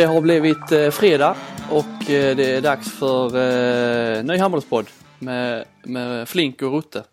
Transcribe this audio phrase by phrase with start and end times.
[0.00, 1.36] Det har blivit eh, fredag
[1.70, 4.86] och eh, det är dags för eh, ny handbollspodd
[5.18, 7.04] med, med Flink och Rutte.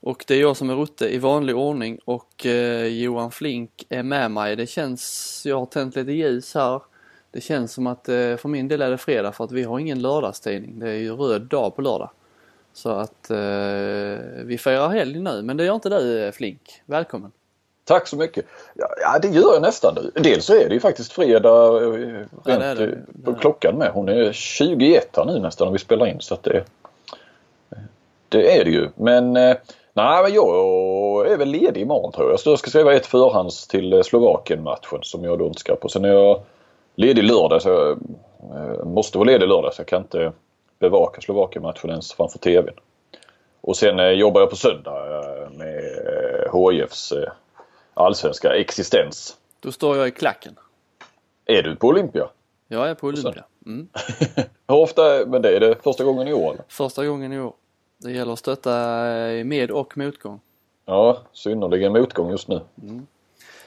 [0.00, 4.02] Och det är jag som är Rutte i vanlig ordning och eh, Johan Flink är
[4.02, 4.56] med mig.
[4.56, 6.82] Det känns, jag har tänt lite ljus här.
[7.30, 9.78] Det känns som att eh, för min del är det fredag för att vi har
[9.78, 10.78] ingen lördagstidning.
[10.78, 12.10] Det är ju röd dag på lördag.
[12.72, 13.36] Så att eh,
[14.44, 16.82] vi firar helg nu men det gör inte du eh, Flink.
[16.86, 17.32] Välkommen!
[17.86, 18.44] Tack så mycket.
[18.74, 20.22] Ja, det gör jag nästan nu.
[20.22, 22.98] Dels så är det ju faktiskt fredag eh, rent Ja, det det.
[23.24, 23.90] på klockan med.
[23.94, 26.64] Hon är 21 här nu nästan när vi spelar in så att det,
[28.28, 28.88] det är det ju.
[28.94, 29.56] Men eh,
[29.92, 32.40] nej, men jag är väl ledig imorgon tror jag.
[32.40, 35.88] Så jag ska skriva ett förhands till eh, Slovakien-matchen som jag då inte ska på.
[35.88, 36.40] Sen är jag
[36.94, 40.32] ledig lördag så jag eh, måste vara ledig lördag så jag kan inte
[40.78, 42.74] bevaka Slovakien-matchen ens framför TVn.
[43.60, 45.78] Och sen eh, jobbar jag på söndag eh, med
[46.46, 47.30] eh, HIFs eh,
[47.96, 49.36] allsvenska existens.
[49.60, 50.58] Då står jag i klacken.
[51.44, 52.28] Är du på Olympia?
[52.68, 53.44] Jag är på Olympia.
[53.66, 53.88] Mm.
[54.68, 55.02] Hur ofta?
[55.26, 56.52] Men det är det första gången i år?
[56.52, 56.64] eller?
[56.68, 57.52] Första gången i år.
[57.98, 60.40] Det gäller att stötta eh, med och motgång.
[60.84, 62.60] Ja, synnerligen motgång just nu.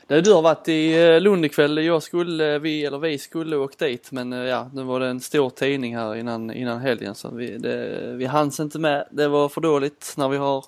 [0.08, 1.78] Nej, Du har varit i eh, Lund ikväll.
[1.86, 5.20] Jag skulle, vi, eller vi skulle åkt dit men eh, ja, nu var det en
[5.20, 9.08] stor tidning här innan, innan helgen så vi, det, vi hanns inte med.
[9.12, 10.66] Det var för dåligt när vi har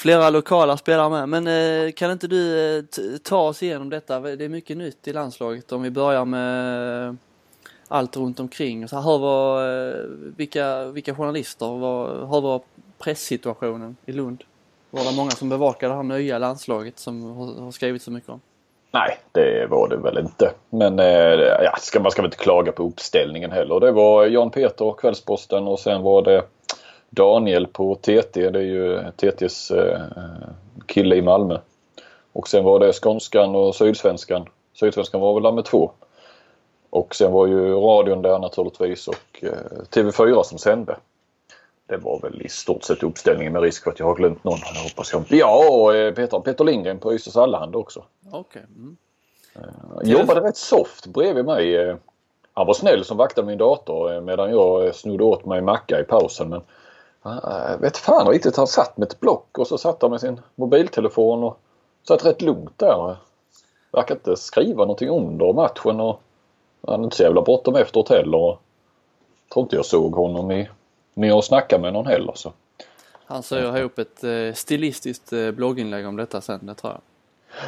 [0.00, 1.28] flera lokala spelare med.
[1.28, 1.46] Men
[1.86, 4.20] eh, kan inte du eh, t- ta oss igenom detta?
[4.20, 7.16] Det är mycket nytt i landslaget om vi börjar med
[7.88, 8.88] allt runt omkring.
[8.88, 10.04] Så här, hur var, eh,
[10.36, 12.60] vilka, vilka journalister, var, hur var
[12.98, 14.44] presssituationen i Lund?
[14.90, 18.30] Var det många som bevakade det här nya landslaget som har, har skrivit så mycket
[18.30, 18.40] om?
[18.92, 20.52] Nej, det var det väl inte.
[20.70, 21.06] Men eh,
[21.64, 23.80] ja, ska, man ska väl inte klaga på uppställningen heller.
[23.80, 26.42] Det var Jan Peter, Kvällsposten och sen var det
[27.10, 28.50] Daniel på TT.
[28.50, 30.00] Det är ju TTs eh,
[30.86, 31.58] kille i Malmö.
[32.32, 34.46] Och sen var det Skånskan och Sydsvenskan.
[34.74, 35.90] Sydsvenskan var väl där med två.
[36.90, 39.48] Och sen var ju radion där naturligtvis och eh,
[39.90, 40.96] TV4 som sände.
[41.86, 44.58] Det var väl i stort sett uppställningen med risk för att jag har glömt någon.
[44.74, 45.36] Jag hoppas jag inte.
[45.36, 48.04] Ja, och eh, Peter, Peter Lindgren på Ysters Allehanda också.
[48.32, 48.62] Okej.
[48.76, 48.96] Mm.
[50.04, 51.96] Jobbade rätt soft bredvid mig.
[52.52, 56.48] Han var snäll som vaktade min dator medan jag snodde åt mig macka i pausen.
[56.48, 56.62] Men
[57.26, 58.56] uh, vet fan riktigt.
[58.56, 61.58] Han satt med ett block och så satt han med sin mobiltelefon och
[62.08, 63.16] satt rätt lugnt där.
[63.92, 66.20] Verkar inte skriva någonting under matchen och
[66.86, 68.38] han hade inte så jävla bråttom efteråt heller.
[68.38, 68.60] Och
[69.52, 70.68] tror inte jag såg honom i,
[71.14, 72.32] när jag snackade med någon heller.
[72.34, 72.52] Så.
[73.24, 77.00] Han syr ihop ett eh, stilistiskt eh, blogginlägg om detta sen, det tror jag.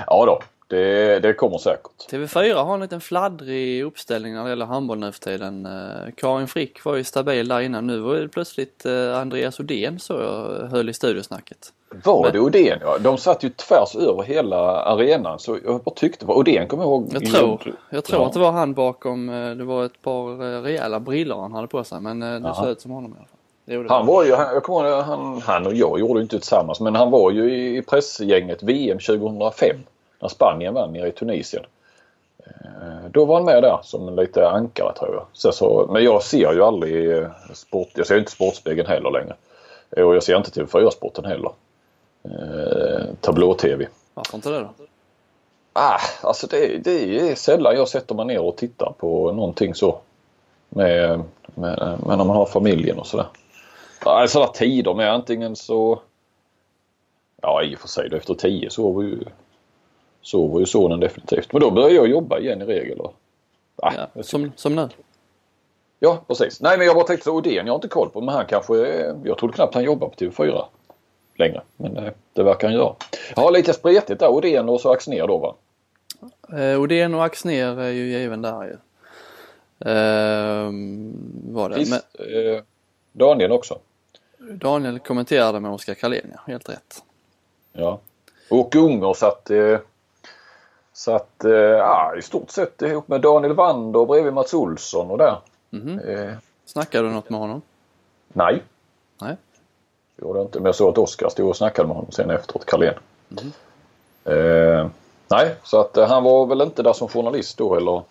[0.06, 0.40] Ja då,
[0.76, 2.10] det, det kommer säkert.
[2.10, 5.66] TV4 har en liten fladdrig uppställning när det gäller handboll nu för tiden.
[5.66, 7.86] Eh, Karin Frick var ju stabil där innan.
[7.86, 11.58] Nu var det plötsligt eh, Andreas Odén så jag höll i studiosnacket.
[12.04, 12.78] Var Men- det Odén?
[12.82, 12.98] Ja.
[12.98, 16.90] De satt ju tvärs över hela arenan så jag bara tyckte, var Odén kommer jag
[16.90, 17.08] ihåg?
[17.12, 18.26] Jag tror, jag tror Ja.
[18.26, 21.84] att det var han bakom, eh, det var ett par rejäla brillor han hade på
[21.84, 23.38] sig men det såg ut som honom i alla fall.
[23.88, 26.80] Han var ju, han, jag kommer ihåg, han, han och jag gjorde ju inte tillsammans
[26.80, 29.76] men han var ju i pressgänget VM 2005
[30.22, 31.64] när Spanien vann nere i Tunisien.
[32.38, 35.26] Eh, Då var han med där som en lite ankare tror jag.
[35.32, 39.34] Så, så, men jag ser ju aldrig eh, sport, jag ser inte Sportspegeln heller längre.
[39.90, 41.50] Och jag ser inte TV4-sporten heller.
[42.24, 43.86] Eh, Tablå-TV.
[44.14, 44.70] Varför inte det då?
[45.72, 49.98] Ah, alltså det, det är sällan jag sätter mig ner och tittar på någonting så.
[50.68, 53.26] Med, med, med när man har familjen och sådär.
[54.04, 56.00] Ja, sådana tider med antingen så...
[57.42, 59.24] Ja i och för sig då, efter tio sover ju,
[60.22, 61.52] sover ju sonen definitivt.
[61.52, 63.00] Men då börjar jag jobba igen i regel.
[63.00, 63.14] Och,
[63.76, 64.88] ah, Ja, som, som nu.
[65.98, 66.60] Ja, precis.
[66.60, 68.86] Nej, men jag bara tänkte så Odén, jag har inte koll på men han kanske...
[68.86, 70.64] eh, Jag trodde knappt han jobbar på TV4
[71.36, 71.62] längre.
[71.76, 72.94] Men eh, det verkar han göra.
[73.36, 74.28] Ja, lite spretigt där.
[74.28, 75.54] Odén och så Axnér då va?
[76.58, 78.76] Eh, Odén och Axnér är ju given där ju.
[79.90, 81.12] Ehm,
[81.54, 81.74] var det.
[81.74, 82.62] Men Visst, eh,
[83.12, 83.78] Daniel också.
[84.38, 86.40] Daniel kommenterade med Oskar Karlén, ja.
[86.46, 87.02] Helt rätt.
[87.72, 88.00] Ja.
[88.50, 89.78] Och Unger satt, eh,
[90.92, 95.40] satt eh, ja, i stort sett ihop med Daniel Wander bredvid Mats Olsson och där.
[95.70, 95.98] Mhm.
[95.98, 96.34] Eh,
[96.64, 97.62] Snackade du något med honom?
[98.28, 98.62] nej,
[99.20, 99.36] Nej.
[100.16, 100.58] det gjorde jag inte.
[100.58, 102.94] Men jag såg att Oskar stod och snackade med honom sen efteråt, Carlén.
[104.24, 104.88] Eh,
[105.28, 108.02] nej, så att eh, han var väl inte där som journalist då eller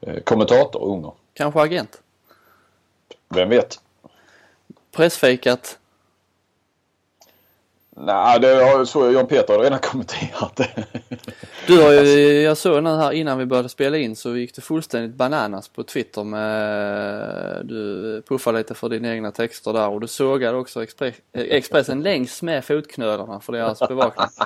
[0.00, 1.12] eh, kommentator, Unger.
[1.32, 2.00] Kanske agent?
[3.28, 3.80] Vem vet?
[4.92, 5.78] Pressfikat?
[7.98, 10.68] Nej, det har- såg jag Jan Peter har redan kommenterat det.
[11.66, 14.60] Du har ju, jag såg nu här innan vi började spela in så gick det
[14.62, 20.06] fullständigt bananas på Twitter med, du puffade lite för dina egna texter där och du
[20.06, 24.26] sågade också Expre- eh, Expressen längs med fotknölarna för deras bevakning.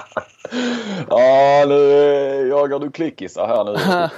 [1.09, 1.75] Ja, nu
[2.49, 4.09] jagar du klickisar här nu.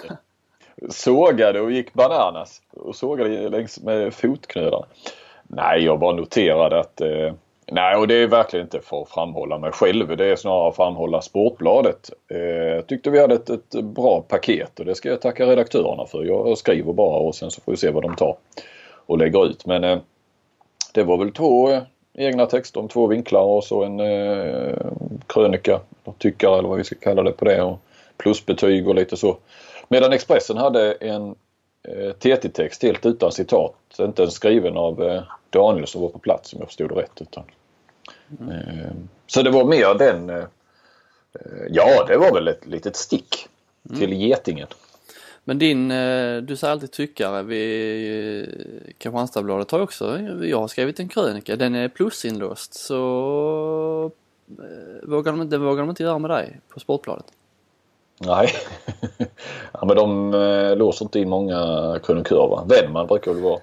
[0.90, 4.86] sågade och gick bananas och sågade längs med fotknölarna.
[5.42, 7.32] Nej, jag bara noterade att eh,
[7.74, 10.16] Nej, och det är verkligen inte för att framhålla mig själv.
[10.16, 12.10] Det är snarare att framhålla Sportbladet.
[12.28, 16.06] Eh, jag tyckte vi hade ett, ett, bra paket och det ska jag tacka redaktörerna
[16.06, 16.24] för.
[16.24, 18.36] Jag skriver bara och sen så får vi se vad de tar
[19.06, 19.66] och lägger ut.
[19.66, 19.98] Men eh,
[20.94, 21.82] det var väl två eh,
[22.14, 24.00] egna texter om två vinklar och så en
[25.26, 25.80] krönika,
[26.18, 27.62] tyckare eller vad vi ska kalla det på det.
[27.62, 27.78] Och
[28.16, 29.36] plusbetyg och lite så.
[29.88, 31.34] Medan Expressen hade en
[32.18, 33.74] TT-text helt utan citat.
[33.98, 37.20] Inte ens skriven av Daniel som var på plats om jag förstod det rätt.
[37.20, 37.44] Utan,
[38.40, 38.50] mm.
[38.50, 38.92] eh,
[39.26, 40.30] så det var mer den...
[41.34, 43.48] Eh, ja, det var väl ett litet stick
[43.88, 43.98] mm.
[43.98, 44.68] till Getingen.
[45.44, 48.46] Men din, eh, du säger alltid tyckare eh,
[48.98, 54.10] Kristianstadsbladet har också, jag har skrivit en krönika, den är plusinlåst så
[55.02, 57.26] vågar de, inte, vågar de inte göra med dig på Sportbladet?
[58.18, 58.48] Nej,
[59.72, 60.30] ja, men de
[60.78, 62.66] låser inte in många krönikörer va?
[62.68, 63.60] Wennman brukar väl vara?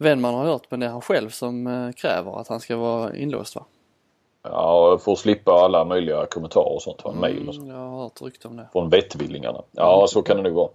[0.00, 3.16] Wennman har hört men det är han själv som eh, kräver att han ska vara
[3.16, 3.64] inlåst va?
[4.42, 7.04] Ja, för att slippa alla möjliga kommentarer och sånt.
[7.04, 7.68] Mm, mail och sånt.
[7.68, 8.68] Jag har hört rykte om det.
[8.72, 9.62] Från vettvillingarna.
[9.72, 10.08] Ja, mm.
[10.08, 10.70] så kan det nog vara.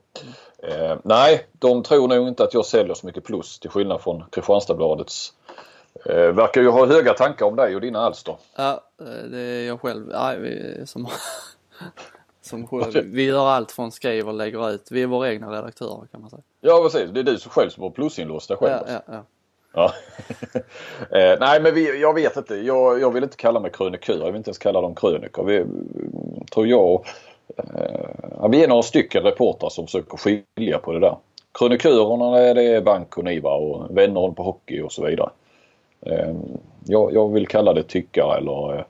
[0.63, 0.91] Mm.
[0.91, 4.23] Eh, nej, de tror nog inte att jag säljer så mycket plus till skillnad från
[4.31, 5.33] Kristianstadsbladets
[6.05, 8.35] eh, verkar ju ha höga tankar om dig och dina alster.
[8.55, 11.07] Ja, eh, det är jag själv nej, som
[12.45, 12.67] Som
[13.05, 14.87] vi gör allt från skriver och lägger ut.
[14.91, 16.41] Vi är våra egna redaktörer kan man säga.
[16.61, 18.83] Ja precis, det är du som själv som har plusinlåst dig själv.
[18.87, 19.23] Ja, ja, ja.
[19.73, 19.93] ja.
[21.19, 24.17] eh, nej men vi, jag vet inte, jag, jag vill inte kalla mig krönikör.
[24.17, 25.45] Jag vill inte ens kalla dem krönikor.
[25.45, 25.65] Vi,
[26.51, 27.05] tror jag,
[27.57, 31.17] eh, vi är några stycken reportrar som försöker skilja på det där.
[31.59, 35.29] Krönikörerna det är Bank och Niva och Vänner på hockey och så vidare.
[36.01, 36.33] Eh,
[36.85, 38.83] jag, jag, vill kalla det tyckare eller eh,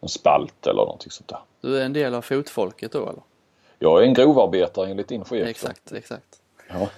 [0.00, 1.38] en spalt eller någonting sånt där.
[1.60, 3.22] Du är en del av fotfolket då eller?
[3.78, 5.48] Jag är en grovarbetare enligt din chef.
[5.48, 6.40] Exakt, exakt.
[6.68, 6.88] Ja.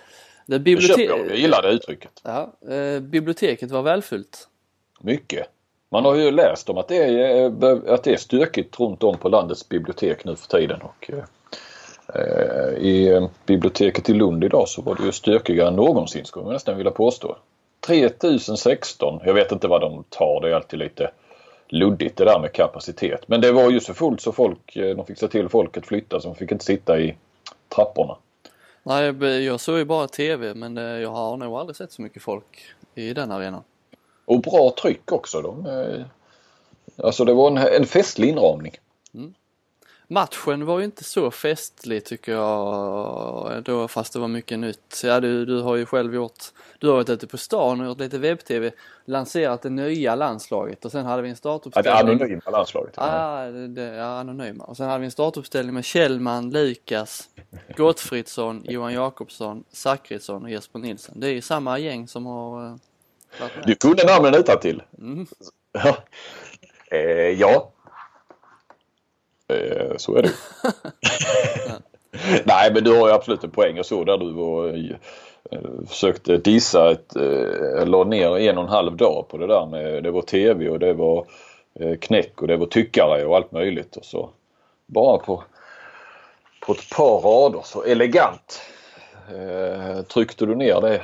[0.47, 0.97] Det, bibliotek...
[0.97, 1.31] det jag.
[1.31, 2.21] Jag gillar det uttrycket.
[2.23, 4.49] Ja, eh, biblioteket var välfyllt.
[5.01, 5.49] Mycket.
[5.89, 9.19] Man har ju läst om att det, är, eh, att det är stökigt runt om
[9.19, 10.81] på landets bibliotek nu för tiden.
[10.83, 11.25] Och, eh,
[12.79, 16.77] I biblioteket i Lund idag så var det ju stökigare än någonsin skulle man nästan
[16.77, 17.37] vilja påstå.
[17.87, 21.11] 3016, jag vet inte vad de tar, det är alltid lite
[21.73, 23.29] luddigt det där med kapacitet.
[23.29, 26.21] Men det var ju så fullt så folk, eh, de fick se till folket flytta
[26.21, 27.17] så de fick inte sitta i
[27.69, 28.17] trapporna.
[28.83, 32.23] Nej, jag såg ju bara TV men eh, jag har nog aldrig sett så mycket
[32.23, 32.65] folk
[32.95, 33.63] i den arenan.
[34.25, 35.43] Och bra tryck också.
[35.43, 35.67] De,
[36.97, 38.73] alltså det var en, en festlig inramning.
[39.15, 39.35] Mm.
[40.13, 45.01] Matchen var ju inte så festlig tycker jag då fast det var mycket nytt.
[45.05, 46.45] Ja du, du har ju själv gjort,
[46.79, 48.71] du har varit ute på stan och gjort lite webb-tv,
[49.05, 51.93] lanserat det nya landslaget och sen hade vi en startuppställning.
[51.93, 52.95] Ja, det anonyma landslaget.
[52.97, 54.65] Ah, det, ja, anonyma.
[54.65, 57.29] Och sen hade vi en startuppställning med Kjellman, Lukas,
[57.77, 61.21] Gottfridsson, Johan Jakobsson, Zachrisson och Jesper Nilsson.
[61.21, 62.77] Det är ju samma gäng som har uh,
[63.41, 63.65] varit med.
[63.67, 64.83] Du kunde namnen utan till.
[64.99, 65.27] Mm.
[65.73, 65.97] Ja.
[66.91, 67.01] Eh,
[67.41, 67.73] ja,
[69.53, 70.33] Eh, så är det
[72.45, 73.77] Nej men du har ju absolut en poäng.
[73.77, 74.69] Jag såg där du var,
[75.51, 79.67] eh, försökte dissa ett, eh, la ner en och en halv dag på det där
[79.67, 81.27] med det var tv och det var
[82.01, 84.31] knäck och det var tyckare och allt möjligt och så
[84.87, 85.43] bara på,
[86.67, 88.61] på ett par rader så elegant
[89.29, 91.03] eh, tryckte du ner det.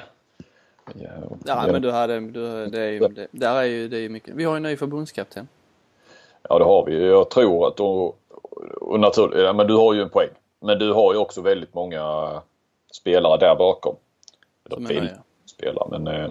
[0.94, 1.08] Ja,
[1.46, 4.34] ja men du hade, du, det är ju, det, där är ju, det är mycket.
[4.34, 5.48] Vi har ju en ny förbundskapten.
[6.48, 7.06] Ja det har vi.
[7.06, 8.14] Jag tror att då,
[8.80, 10.30] och naturligt, ja, men du har ju en poäng.
[10.60, 12.30] Men du har ju också väldigt många
[12.92, 13.96] spelare där bakom.
[14.64, 15.10] Eller till
[15.46, 15.88] spelare.
[15.90, 16.30] Men eh,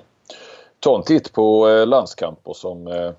[0.80, 3.12] ta en titt på eh, landskamper som eh,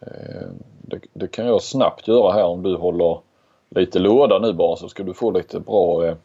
[0.00, 0.48] eh,
[0.82, 3.20] det, det, kan jag snabbt göra här om du håller
[3.68, 6.16] lite låda nu bara så ska du få lite bra Eh,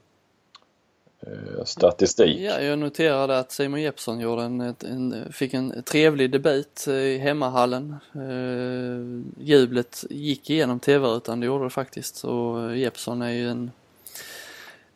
[1.65, 2.39] statistik.
[2.39, 7.95] Ja, jag noterade att Simon Jeppsson gjorde en, en, fick en trevlig debut i hemmahallen.
[8.15, 12.15] Eh, jublet gick igenom tv-rutan, det gjorde det faktiskt.
[12.15, 13.71] Så Jeppsson är ju en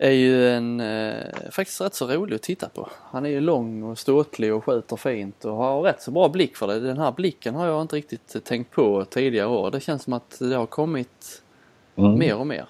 [0.02, 2.90] är ju en eh, faktiskt rätt så rolig att titta på.
[3.02, 6.58] Han är ju lång och ståtlig och skjuter fint och har rätt så bra blick
[6.58, 6.80] för det.
[6.80, 9.72] Den här blicken har jag inte riktigt tänkt på tidigare år.
[9.72, 11.42] Det känns som att det har kommit
[11.96, 12.20] mm.
[12.20, 12.66] mer och mer.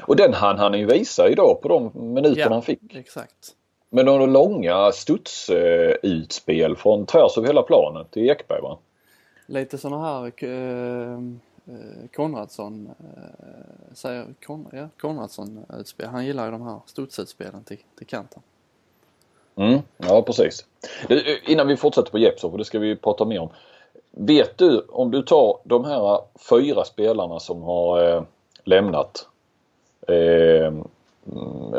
[0.00, 2.94] Och den hann han ju visa idag på de minuter ja, han fick.
[2.94, 3.54] Exakt.
[3.90, 8.78] Men några långa studsutspel från tvärs över hela planen till Ekberg va?
[9.46, 11.18] Lite sådana här eh,
[12.16, 16.08] Konradsson eh, säger Kon, ja, Konradsson utspel.
[16.08, 18.42] Han gillar ju de här studsutspelen till, till kanten.
[19.56, 20.66] Mm, ja precis.
[21.46, 23.50] Innan vi fortsätter på Jeppsson, för det ska vi prata mer om.
[24.10, 28.22] Vet du om du tar de här fyra spelarna som har eh,
[28.64, 29.28] lämnat
[30.08, 30.72] Eh,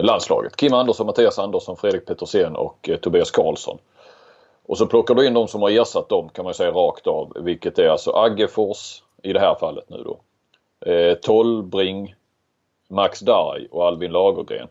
[0.02, 0.56] landslaget.
[0.56, 3.78] Kim Andersson, Mattias Andersson, Fredrik Petersen och eh, Tobias Karlsson.
[4.66, 7.34] Och så plockar du in de som har ersatt dem kan man säga rakt av.
[7.36, 10.20] Vilket är alltså Aggefors i det här fallet nu då.
[10.92, 12.16] Eh, Tollbring,
[12.88, 14.68] Max Darj och Albin Lagergren.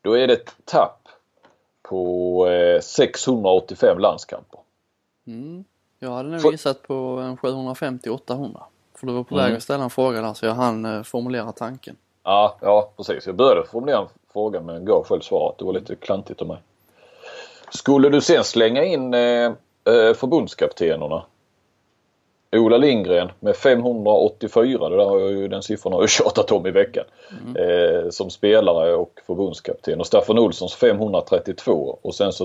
[0.00, 1.08] Då är det ett tapp
[1.82, 4.60] på eh, 685 landskamper.
[5.26, 5.64] Mm.
[5.98, 6.94] Jag hade nog gissat på
[7.42, 8.62] 750-800.
[8.94, 9.46] För du var på mm.
[9.46, 11.96] väg att ställa en fråga där så jag hann eh, formulera tanken.
[12.26, 13.26] Ja, ja precis.
[13.26, 15.58] Jag började formulera en fråga men gav själv svaret.
[15.58, 16.58] Det var lite klantigt av mig.
[17.70, 19.52] Skulle du sen slänga in eh,
[19.84, 21.22] eh förbundskaptenerna
[22.52, 26.66] Ola Lindgren med 584, det där har jag ju, den siffran har jag tjatat om
[26.66, 27.04] i veckan.
[27.46, 27.56] Mm.
[27.56, 30.00] Eh, som spelare och förbundskapten.
[30.00, 32.44] Och Staffan Olssons 532 och sen så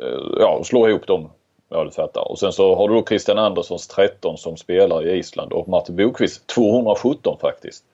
[0.00, 1.30] eh, ja, slå ihop dem.
[1.68, 2.30] Ja du fattar.
[2.30, 5.96] Och sen så har du då Christian Anderssons 13 som spelar i Island och Martin
[5.96, 7.84] Bokvist 217 faktiskt.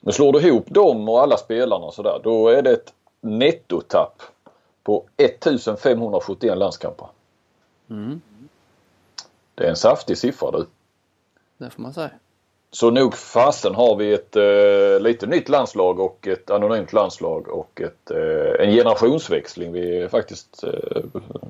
[0.00, 4.22] Men slår du ihop dem och alla spelarna sådär då är det ett nettotapp
[4.82, 7.08] på 1571 landskamper.
[7.90, 8.20] Mm.
[9.54, 10.66] Det är en saftig siffra du.
[11.58, 12.10] Det får man säga.
[12.70, 17.80] Så nog fasen har vi ett eh, lite nytt landslag och ett anonymt landslag och
[17.80, 21.02] ett, eh, en generationsväxling vi faktiskt eh,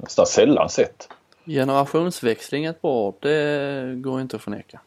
[0.03, 1.09] nästan sällan sett.
[1.45, 4.81] Generationsväxling ett bra ord, det går inte att förneka.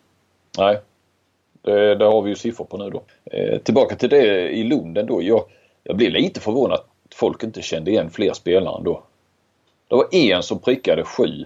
[0.57, 0.81] Nej,
[1.61, 3.03] det, det har vi ju siffror på nu då.
[3.25, 5.23] Eh, tillbaka till det i Lund ändå.
[5.23, 5.43] Jag,
[5.83, 9.03] jag blir lite förvånad att folk inte kände igen fler spelare ändå.
[9.87, 11.45] Det var en som prickade sju.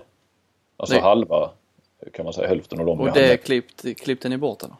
[0.77, 1.03] Alltså Nej.
[1.03, 1.49] halva
[2.13, 3.01] kan man säga hälften av dem.
[3.01, 4.75] Och det klippt, klippte ni bort eller?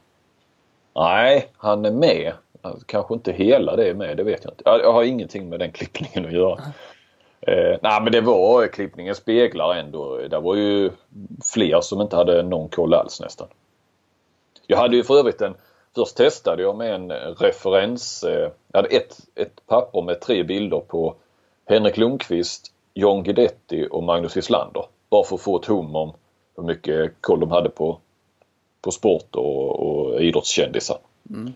[0.95, 2.33] Nej, han är med.
[2.85, 4.63] Kanske inte hela det är med, det vet jag inte.
[4.65, 6.59] Jag har ingenting med den klippningen att göra.
[7.41, 10.17] Eh, nej men det var klippningen speglar ändå.
[10.29, 10.91] Det var ju
[11.53, 13.47] fler som inte hade någon koll alls nästan.
[14.67, 15.55] Jag hade ju för övrigt en
[15.95, 18.23] Först testade jag med en referens.
[18.23, 21.15] Eh, jag hade ett, ett papper med tre bilder på
[21.65, 24.85] Henrik Lundqvist, John Guidetti och Magnus Islander.
[25.09, 26.13] Bara för att få ett hum om
[26.57, 27.99] hur mycket koll de hade på,
[28.81, 30.97] på sport och, och idrottskändisar.
[31.29, 31.53] Mm.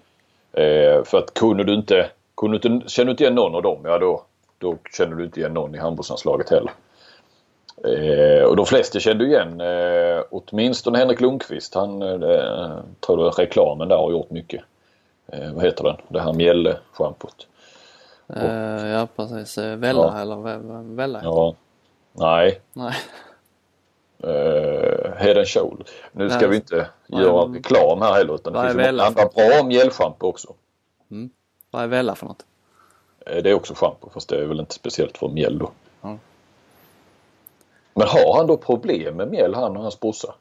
[0.53, 3.61] Eh, för att kunde du inte, kunde du inte, känner du inte igen någon av
[3.61, 4.23] dem, ja då,
[4.57, 6.71] då känner du inte igen någon i handbollslandslaget heller.
[7.83, 11.75] Eh, och de flesta kände igen eh, åtminstone Henrik Lundqvist.
[11.75, 14.61] Han eh, tror jag reklamen där har gjort mycket.
[15.27, 15.97] Eh, vad heter den?
[16.07, 17.47] Det här mjälle-schampot.
[18.35, 19.57] Eh, ja precis.
[19.57, 20.21] Eh, Vella ja.
[20.21, 21.55] eller Vella Ja.
[22.13, 22.61] Nej.
[22.73, 22.93] Nej
[24.23, 25.85] uh, Head and Shoulder.
[26.11, 26.49] Nu ska Nej.
[26.49, 27.21] vi inte Nej.
[27.21, 30.53] göra reklam här heller utan det finns många andra bra mjällschampo också.
[31.11, 31.29] Mm.
[31.71, 32.45] Vad är Vella för något?
[33.29, 35.71] Uh, det är också schampo fast det är väl inte speciellt för mjäll då.
[36.03, 36.19] Mm.
[37.99, 40.33] Men har han då problem med mjäll han och hans brorsa?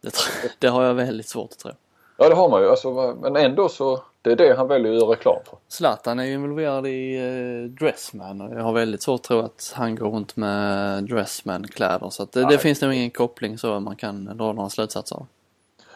[0.00, 0.12] Det,
[0.58, 1.70] det har jag väldigt svårt att tro.
[2.16, 4.98] Ja det har man ju alltså, men ändå så det är det han väljer att
[4.98, 5.58] göra reklam för.
[5.68, 9.72] Zlatan är ju involverad i eh, Dressman och jag har väldigt svårt att tro att
[9.76, 13.96] han går runt med Dressman-kläder så att det, det, finns nog ingen koppling så man
[13.96, 15.26] kan dra några slutsatser av.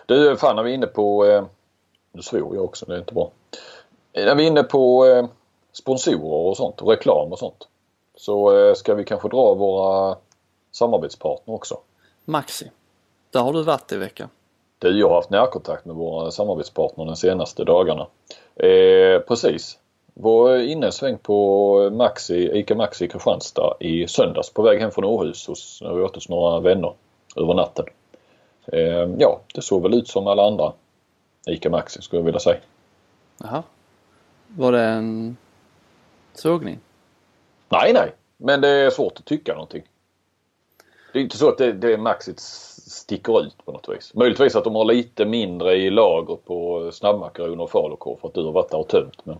[0.07, 1.45] Du, fan när vi är inne på, eh,
[2.13, 3.31] nu svor jag också, det är inte bra.
[4.13, 5.27] När vi är inne på eh,
[5.73, 7.69] sponsorer och sånt och reklam och sånt
[8.17, 10.17] så eh, ska vi kanske dra våra
[10.77, 11.79] samarbetspartner också.
[12.25, 12.71] Maxi,
[13.31, 14.29] där har du varit i veckan.
[14.79, 18.07] Du, jag har haft närkontakt med våra samarbetspartner de senaste dagarna.
[18.57, 19.79] Eh, precis.
[20.15, 24.91] Var inne en sväng på Maxi, ICA Maxi i Kristianstad i söndags på väg hem
[24.91, 25.83] från Åhus hos,
[26.15, 26.95] hos några vänner
[27.37, 27.85] över natten.
[28.67, 30.73] Eh, ja, det såg väl ut som alla andra
[31.47, 32.59] ICA Maxi skulle jag vilja säga.
[33.39, 33.63] Jaha.
[34.49, 35.37] Var det en
[36.35, 36.79] sågning?
[37.69, 38.15] Nej, nej.
[38.37, 39.83] Men det är svårt att tycka någonting.
[41.13, 42.41] Det är inte så att det, det Maxit
[42.87, 44.15] sticker ut på något vis.
[44.15, 48.45] Möjligtvis att de har lite mindre i lager på snabbmakaroner och falukorv för att du
[48.45, 49.27] har varit där och tömt.
[49.27, 49.39] Men...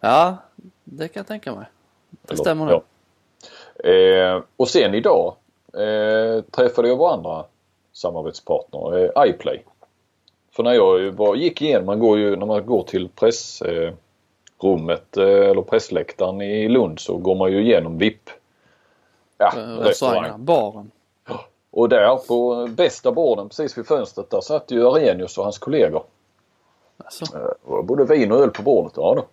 [0.00, 0.36] Ja,
[0.84, 1.66] det kan jag tänka mig.
[2.10, 2.74] Det stämmer nog.
[2.74, 2.82] Ja.
[3.90, 5.34] Eh, och sen idag
[5.72, 7.44] eh, träffade jag vår andra
[7.92, 9.62] samarbetspartner, eh, iPlay.
[10.50, 13.96] För när jag var, gick igenom, man går ju, när man går till pressrummet
[15.16, 18.30] eh, eller pressläktaren i Lund så går man ju igenom VIP.
[19.38, 20.90] Ja, restaurangen, baren.
[21.76, 26.04] Och där på bästa borden precis vid fönstret där satt ju Arrhenius och hans kollegor.
[26.96, 27.24] Alltså.
[27.64, 28.92] Och både vin och öl på bordet.
[28.96, 29.26] Ja då.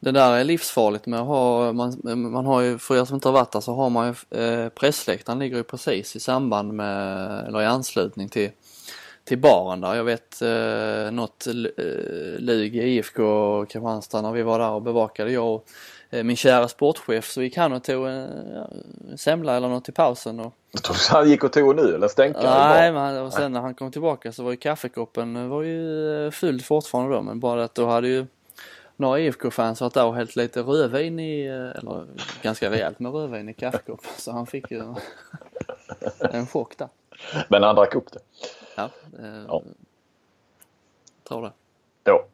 [0.00, 2.00] Det där är livsfarligt med att ha, man,
[2.32, 4.68] man har ju, för er som inte har varit där så har man ju, eh,
[4.68, 8.50] pressläktaren ligger ju precis i samband med, eller i anslutning till,
[9.24, 9.94] till baren där.
[9.94, 15.32] Jag vet eh, något eh, lig i IFK Kristianstad när vi var där och bevakade
[15.32, 15.66] jag och
[16.03, 18.28] Eh, min kära sportchef så gick han och tog en,
[19.10, 20.40] en semla eller något i pausen.
[20.40, 20.52] Och...
[21.10, 22.68] Han gick och tog en öl, en stänkare?
[22.68, 26.30] Nej, men och sen när han kom tillbaka så var ju kaffekoppen var ju eh,
[26.30, 28.26] fylld fortfarande då men bara att då hade ju
[28.96, 32.06] några IFK-fans varit där och hällt lite rödvin i, eh, eller
[32.42, 34.10] ganska rejält med rödvin i kaffekoppen.
[34.16, 34.94] Så han fick ju
[36.20, 36.88] en chock där.
[37.48, 38.18] Men han drack upp det.
[38.76, 39.62] Ja, eh, ja.
[41.28, 41.52] tror det.
[42.04, 42.24] Ja.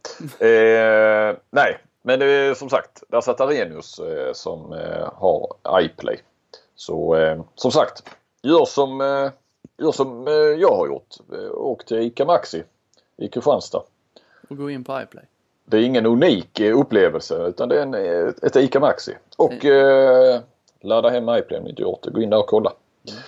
[0.47, 6.19] Eh, nej, men det är som sagt, där satt Arrhenius eh, som eh, har iPlay.
[6.75, 8.03] Så eh, som sagt,
[8.43, 9.31] gör som, eh,
[9.79, 10.27] gör som
[10.59, 11.17] jag har gjort.
[11.55, 12.63] Åk till ICA Maxi
[13.17, 13.83] i Kristianstad.
[14.49, 15.25] Och gå in på iPlay.
[15.65, 17.95] Det är ingen unik upplevelse utan det är en,
[18.43, 19.17] ett ICA Maxi.
[19.37, 20.41] Och eh,
[20.81, 22.11] ladda hem iPlay om ni inte gjort det.
[22.11, 22.73] Gå in där och kolla.
[23.09, 23.21] Mm.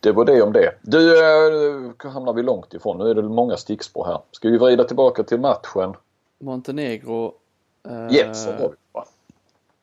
[0.00, 0.74] Det var det om det.
[0.82, 2.98] Du, eh, hamnar vi långt ifrån.
[2.98, 4.20] Nu är det många stickspår här.
[4.30, 5.94] Ska vi vrida tillbaka till matchen?
[6.38, 7.34] Montenegro.
[7.88, 8.16] Eh...
[8.16, 9.04] Jetson var vi va?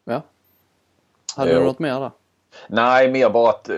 [0.05, 0.21] Ja.
[1.35, 2.11] Hade du något mer där?
[2.67, 3.77] Nej, mer bara att eh,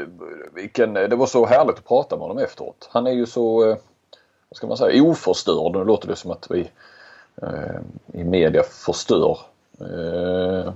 [0.54, 2.90] vilken, det var så härligt att prata med honom efteråt.
[2.92, 3.78] Han är ju så, eh,
[4.50, 5.76] vad ska man säga, oförstörd.
[5.76, 6.70] Nu låter det som att vi
[7.42, 7.80] eh,
[8.14, 9.40] i media förstör
[9.80, 10.74] eh,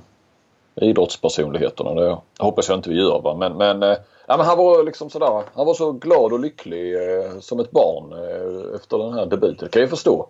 [0.76, 1.94] idrottspersonligheterna.
[1.94, 3.36] Det hoppas jag inte vi gör va.
[3.36, 3.98] Men, men, eh,
[4.28, 7.72] ja, men han var liksom sådär, han var så glad och lycklig eh, som ett
[7.72, 9.70] barn eh, efter den här debuten.
[9.70, 10.28] kan jag förstå.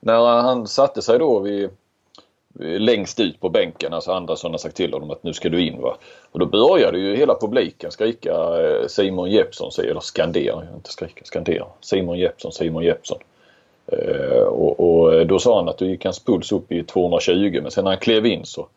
[0.00, 1.70] När han satte sig då vid
[2.60, 3.92] längst ut på bänken.
[3.92, 5.80] Alltså Andersson har sagt till honom att nu ska du in.
[5.80, 5.96] Va?
[6.32, 11.66] Och då började ju hela publiken skrika eh, Simon Jeppsson, eller skandera, inte skrika, skandera.
[11.80, 13.18] Simon Jeppsson, Simon Jeppsson.
[13.86, 17.70] Eh, och, och, då sa han att då gick hans puls upp i 220 men
[17.70, 18.68] sen när han klev in så,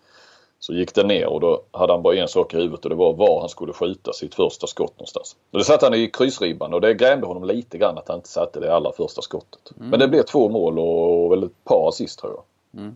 [0.59, 2.95] så gick det ner och då hade han bara en sak i huvudet och det
[2.95, 5.35] var var han skulle skjuta sitt första skott någonstans.
[5.51, 8.29] Och då satt han i kryssribban och det grämde honom lite grann att han inte
[8.29, 9.71] satte det allra första skottet.
[9.77, 9.89] Mm.
[9.89, 12.81] Men det blev två mål och, och väl ett par assist tror jag.
[12.81, 12.95] Mm.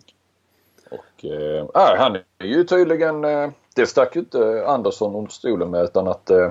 [0.91, 5.83] Och, äh, han är ju tydligen, äh, det stack ju inte Andersson under stolen med
[5.83, 6.49] utan att äh,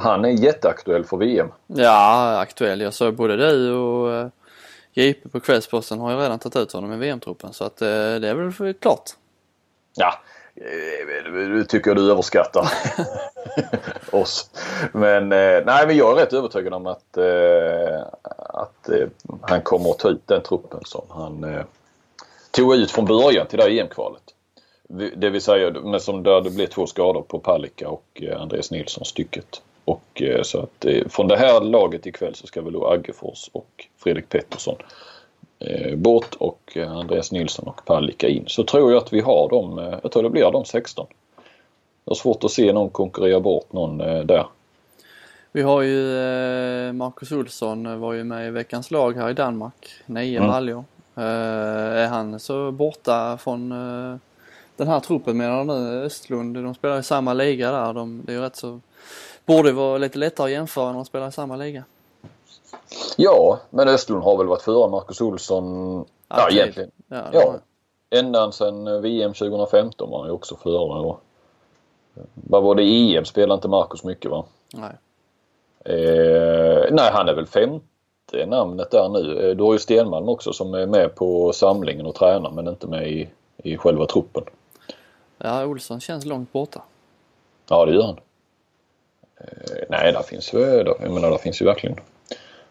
[0.00, 1.48] han är jätteaktuell för VM.
[1.66, 2.80] Ja, aktuell.
[2.80, 4.28] Jag såg både du och äh,
[4.92, 8.34] JP på Kvällsposten har ju redan tagit ut honom i VM-truppen så att det är
[8.34, 9.10] väl klart.
[9.94, 10.14] Ja,
[11.34, 12.72] du tycker du överskattar
[14.10, 14.50] oss.
[14.92, 17.18] Men nej, men jag är rätt övertygad om att,
[18.36, 18.90] att
[19.40, 21.64] han kommer att ta ut den truppen som han
[22.58, 24.22] tog ut från början till det här EM-kvalet.
[25.16, 28.70] Det vill säga men som där det blev två skador på Palicka och eh, Andreas
[28.70, 29.62] Nilsson stycket.
[29.84, 33.50] Och eh, så att eh, från det här laget ikväll så ska väl då Aggefors
[33.52, 34.76] och Fredrik Pettersson
[35.94, 38.44] bort och Andreas Nilsson och Palicka in.
[38.46, 41.06] Så tror jag att vi har dem, jag tror det blir de 16.
[42.04, 44.46] Jag har svårt att se någon konkurrera bort någon där.
[45.52, 46.02] Vi har ju
[46.92, 49.88] Marcus Olsson var ju med i veckans lag här i Danmark.
[50.06, 50.50] Nio mm.
[50.50, 50.84] baljor.
[51.18, 54.16] Eh, är han så borta från eh,
[54.76, 57.92] den här truppen menar nu Östlund, de spelar i samma liga där.
[57.92, 58.80] De, det är ju rätt så...
[59.46, 61.84] Borde vara lite lättare att jämföra när de spelar i samma liga.
[63.16, 65.96] Ja, men Östlund har väl varit före Marcus Olsson...
[66.28, 66.58] Alltid.
[66.58, 66.90] Ja, egentligen.
[67.08, 67.54] Ja, ja.
[68.10, 71.00] Ända sedan eh, VM 2015 var han ju också före.
[71.00, 71.20] Och...
[72.34, 74.44] Vad var det i EM spelade inte Marcus mycket va?
[74.74, 74.94] Nej.
[75.84, 77.80] Eh, nej, han är väl 15
[78.30, 79.48] det namnet där nu.
[79.48, 82.86] Eh, du har ju Stenmalm också som är med på samlingen och tränar men inte
[82.86, 84.42] med i, i själva truppen.
[85.38, 86.82] Ja, Olsson känns långt borta.
[87.68, 88.16] Ja, det gör han.
[89.36, 91.96] Eh, nej, där finns, eh, jag menar, där finns ju verkligen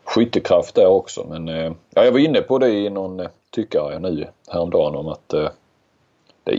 [0.04, 1.26] skyttekraft där också.
[1.30, 1.48] Men
[1.90, 5.30] ja, jag var inne på det i någon tyckare nu häromdagen om att
[6.44, 6.52] det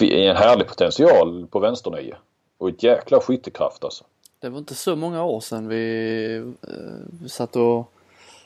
[0.00, 2.14] är en härlig potential på vänsternio.
[2.58, 4.04] Och ett jäkla skyttekraft alltså.
[4.42, 7.91] Det var inte så många år sedan vi eh, satt och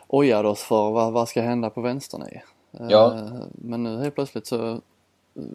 [0.09, 2.41] ojade oss för vad, vad ska hända på vänsternio.
[2.73, 3.21] Eh, ja.
[3.53, 4.81] Men nu helt plötsligt så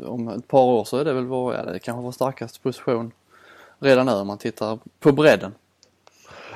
[0.05, 3.11] om ett par år så är det väl vår, ja, det kanske vår starkaste position
[3.79, 5.55] redan nu om man tittar på bredden.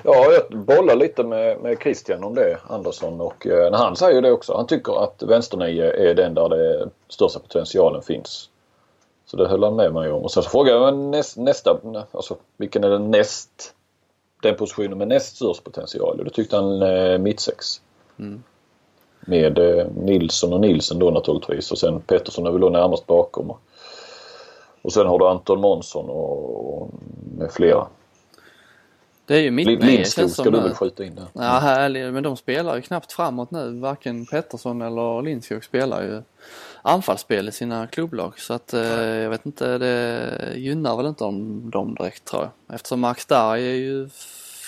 [0.03, 3.21] Ja, jag bollar lite med, med Christian om det, Andersson.
[3.21, 4.53] Och eh, han säger det också.
[4.55, 8.49] Han tycker att vänsternio är den där det största potentialen finns.
[9.25, 10.23] Så det höll han med mig om.
[10.23, 11.79] Och sen så frågade jag näst, nästa,
[12.11, 13.73] alltså vilken är den näst,
[14.41, 16.19] den positionen med näst störst potential?
[16.19, 17.81] Och då tyckte han eh, mittsex.
[18.19, 18.43] Mm.
[19.19, 23.53] Med eh, Nilsson och Nilsen då naturligtvis och sen Pettersson är väl då närmast bakom.
[24.81, 26.91] Och, sen har du Anton Månsson och, och
[27.37, 27.87] med flera.
[29.25, 31.25] Det är ju mitt Lindskog ska du väl skjuta in där?
[31.33, 32.13] Ja, härligt.
[32.13, 33.79] Men de spelar ju knappt framåt nu.
[33.79, 36.21] Varken Pettersson eller Lindskog spelar ju
[36.81, 38.39] anfallsspel i sina klubblag.
[38.39, 42.75] Så att eh, jag vet inte, det gynnar väl inte dem, dem direkt tror jag.
[42.75, 44.09] Eftersom Max Darj är ju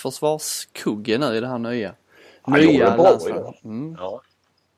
[0.02, 1.94] försvarskugge nu i det här nya.
[2.50, 3.64] Nya landslaget.
[3.64, 3.96] Mm.
[4.00, 4.20] Ja.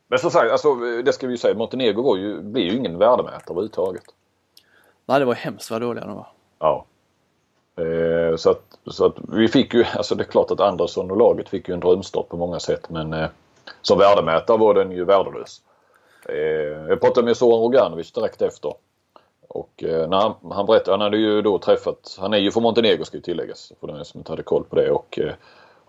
[0.08, 2.98] Men som sagt, alltså, det ska vi ju säga, Montenegro var ju, blir ju ingen
[2.98, 4.04] värdemätare överhuvudtaget.
[5.06, 6.26] Nej, det var hemskt vad dåliga de var.
[6.58, 6.84] Ja.
[7.76, 11.16] Eh, så, att, så att vi fick ju, alltså det är klart att Andersson och
[11.16, 13.28] laget fick ju en drömstart på många sätt men eh,
[13.82, 15.62] som värdemätare var den ju värdelös.
[16.28, 18.74] Eh, jag pratade med Zoran Roganovic direkt efter.
[19.48, 22.62] Och eh, när han, han berättade, han hade ju då träffat, han är ju från
[22.62, 25.34] Montenegro ska ju tilläggas för den som inte hade koll på det och eh,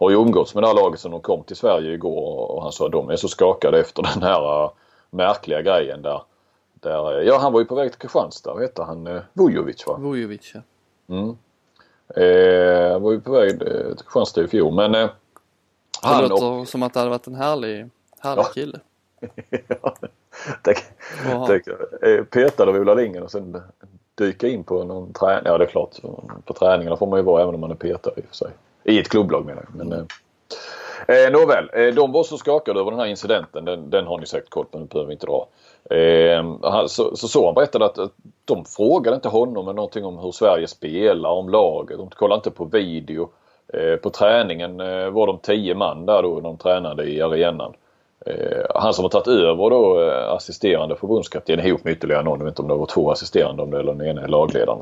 [0.02, 2.72] har ju umgåtts med det här laget som de kom till Sverige igår och han
[2.72, 4.72] sa att de är så skakade efter den här uh,
[5.10, 6.22] märkliga grejen där.
[6.74, 9.08] där ja han var ju på väg till Kristianstad, vad heter han?
[9.08, 9.98] Uh, Vujovic va?
[10.00, 10.62] Vujovic ja.
[11.16, 11.38] Mm.
[12.16, 15.10] Eh, var ju på väg till Kristianstad i fjol men eh,
[16.02, 16.68] han Det låter och...
[16.68, 18.52] som att det hade varit en härlig, härlig ja.
[18.54, 18.80] kille.
[19.68, 19.96] ja,
[20.64, 20.78] tänk,
[21.48, 21.66] tänk,
[22.30, 23.62] petad av Ola Lindgren och sen
[24.16, 25.44] dyka in på någon träning.
[25.46, 26.02] Ja det är klart,
[26.46, 28.52] på träningarna får man ju vara även om man är petad i och för sig.
[28.84, 29.86] I ett klubblag menar jag.
[29.86, 30.08] Men,
[31.08, 33.66] eh, eh, nåväl, eh, de var så skakade över den här incidenten.
[33.66, 35.48] Den, den har ni säkert koll på, den behöver vi inte dra.
[35.96, 38.12] Eh, så, så, så han berättade att, att
[38.46, 41.98] de frågade inte honom någonting om hur Sverige spelar, om laget.
[41.98, 43.30] De kollade inte på video.
[43.74, 47.74] Eh, på träningen eh, var de tio man där då när de tränade i arenan.
[48.26, 52.46] Eh, han som har tagit över då eh, assisterande förbundskapten ihop med ytterligare någon, jag
[52.46, 54.78] vet inte om det var två assisterande om det eller den ena är lagledare.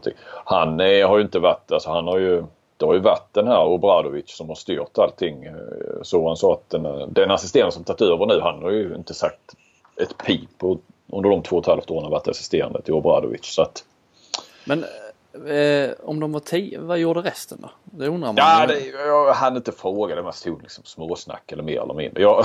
[0.45, 2.43] Han eh, har ju inte varit, alltså han har ju
[2.79, 5.43] det har ju varit den här Obradovic som har styrt allting.
[5.45, 5.53] Eh,
[6.01, 9.13] så han sa att den, den assisterande som tagit över nu han har ju inte
[9.13, 9.55] sagt
[10.01, 10.63] ett pip
[11.11, 13.45] under de två och ett halvt åren han varit assisterande till Obradovic.
[13.45, 13.83] Så att...
[14.65, 14.85] Men
[15.33, 17.69] Eh, om de var tio, vad gjorde resten då?
[17.83, 18.35] Det undrar man.
[18.37, 20.15] Ja, det, jag hann inte fråga.
[20.15, 22.21] Det var stod liksom småsnack eller mer eller mindre.
[22.21, 22.35] Jag...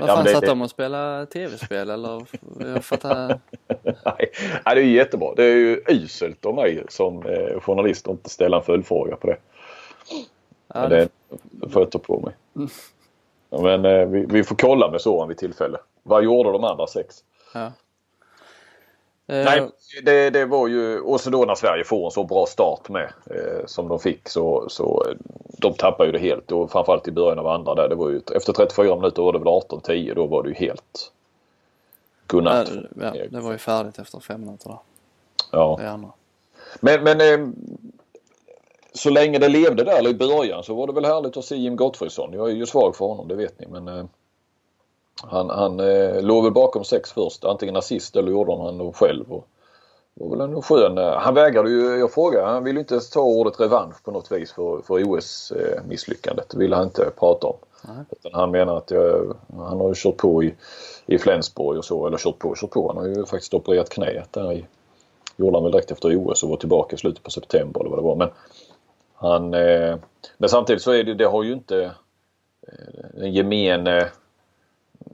[0.00, 2.26] vad fan ja, satt de och spelade tv-spel eller?
[2.58, 3.28] Jag fattar...
[4.04, 4.30] Nej,
[4.64, 5.34] det är jättebra.
[5.36, 9.26] Det är ju uselt av mig som eh, journalist att inte ställa en följdfråga på
[9.26, 9.38] det.
[10.74, 11.08] Ja, Men det
[11.70, 12.34] får jag ta på mig.
[13.50, 15.78] Men eh, vi, vi, får kolla med Soran vid tillfälle.
[16.02, 17.16] Vad gjorde de andra sex?
[17.54, 17.72] Ja.
[19.26, 19.68] Nej, eh,
[20.04, 23.12] det, det var ju och så då när Sverige får en så bra start med
[23.30, 25.06] eh, som de fick så, så
[25.58, 27.88] de tappar ju det helt och framförallt i början av andra där.
[27.88, 31.12] Det var ju, efter 34 minuter var det väl 18-10 då var det ju helt
[32.26, 32.70] godnatt.
[33.00, 34.78] Ja, det var ju färdigt efter fem minuter där.
[35.52, 36.12] Ja.
[36.80, 37.48] Men, men eh,
[38.92, 41.56] så länge det levde där eller i början så var det väl härligt att se
[41.56, 42.32] Jim Gottfridsson.
[42.32, 43.66] Jag är ju svag för honom, det vet ni.
[43.66, 44.04] Men eh,
[45.22, 49.32] han, han eh, låg väl bakom sex först, antingen assist eller gjorde han det själv.
[49.32, 49.48] Och,
[50.14, 53.60] var väl en skön, eh, han vägrade ju, jag frågade, han ville inte ta ordet
[53.60, 56.48] revansch på något vis för, för OS-misslyckandet.
[56.48, 57.56] Det ville han inte prata om.
[58.10, 60.54] Utan han menar att jag, han har ju kört på i,
[61.06, 62.88] i Flensburg och så, eller kört på kört på.
[62.88, 64.66] Han har ju faktiskt opererat knäet där i,
[65.36, 67.98] gjorde han väl direkt efter OS och var tillbaka i slutet på september eller vad
[67.98, 68.16] det var.
[68.16, 68.28] Men,
[69.14, 69.98] han, eh,
[70.38, 71.84] men samtidigt så är det, det har ju inte
[72.62, 74.10] eh, den gemene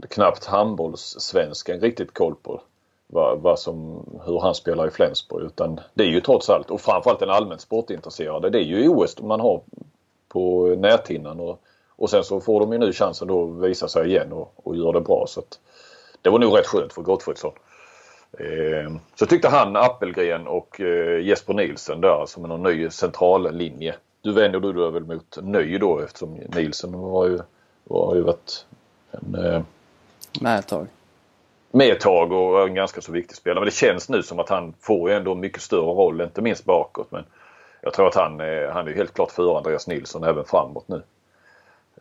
[0.08, 2.60] knappt handbollssvensken riktigt koll på
[3.06, 5.46] vad, vad som, hur han spelar i Flensburg.
[5.46, 9.20] Utan det är ju trots allt, och framförallt den allmänt sportintresserade, det är ju OS
[9.20, 9.60] man har
[10.28, 11.40] på näthinnan.
[11.40, 11.60] Och,
[11.96, 14.76] och sen så får de ju nu chansen då att visa sig igen och, och
[14.76, 15.24] göra det bra.
[15.28, 15.58] Så att,
[16.22, 17.52] det var nog rätt skönt för Gottfridsson.
[18.38, 23.94] Eh, så tyckte han Appelgren och eh, Jesper Nielsen där som en ny central linje.
[24.22, 27.38] Du vänder du dig väl mot ny då eftersom Nielsen har ju,
[27.90, 28.66] har ju varit
[29.12, 29.62] en, eh,
[30.40, 30.86] med ett tag.
[31.70, 33.60] Med ett tag och en ganska så viktig spelare.
[33.60, 36.64] Men det känns nu som att han får ju ändå mycket större roll, inte minst
[36.64, 37.10] bakåt.
[37.10, 37.24] Men
[37.80, 38.30] jag tror att han,
[38.72, 41.02] han är helt klart före Andreas Nilsson även framåt nu.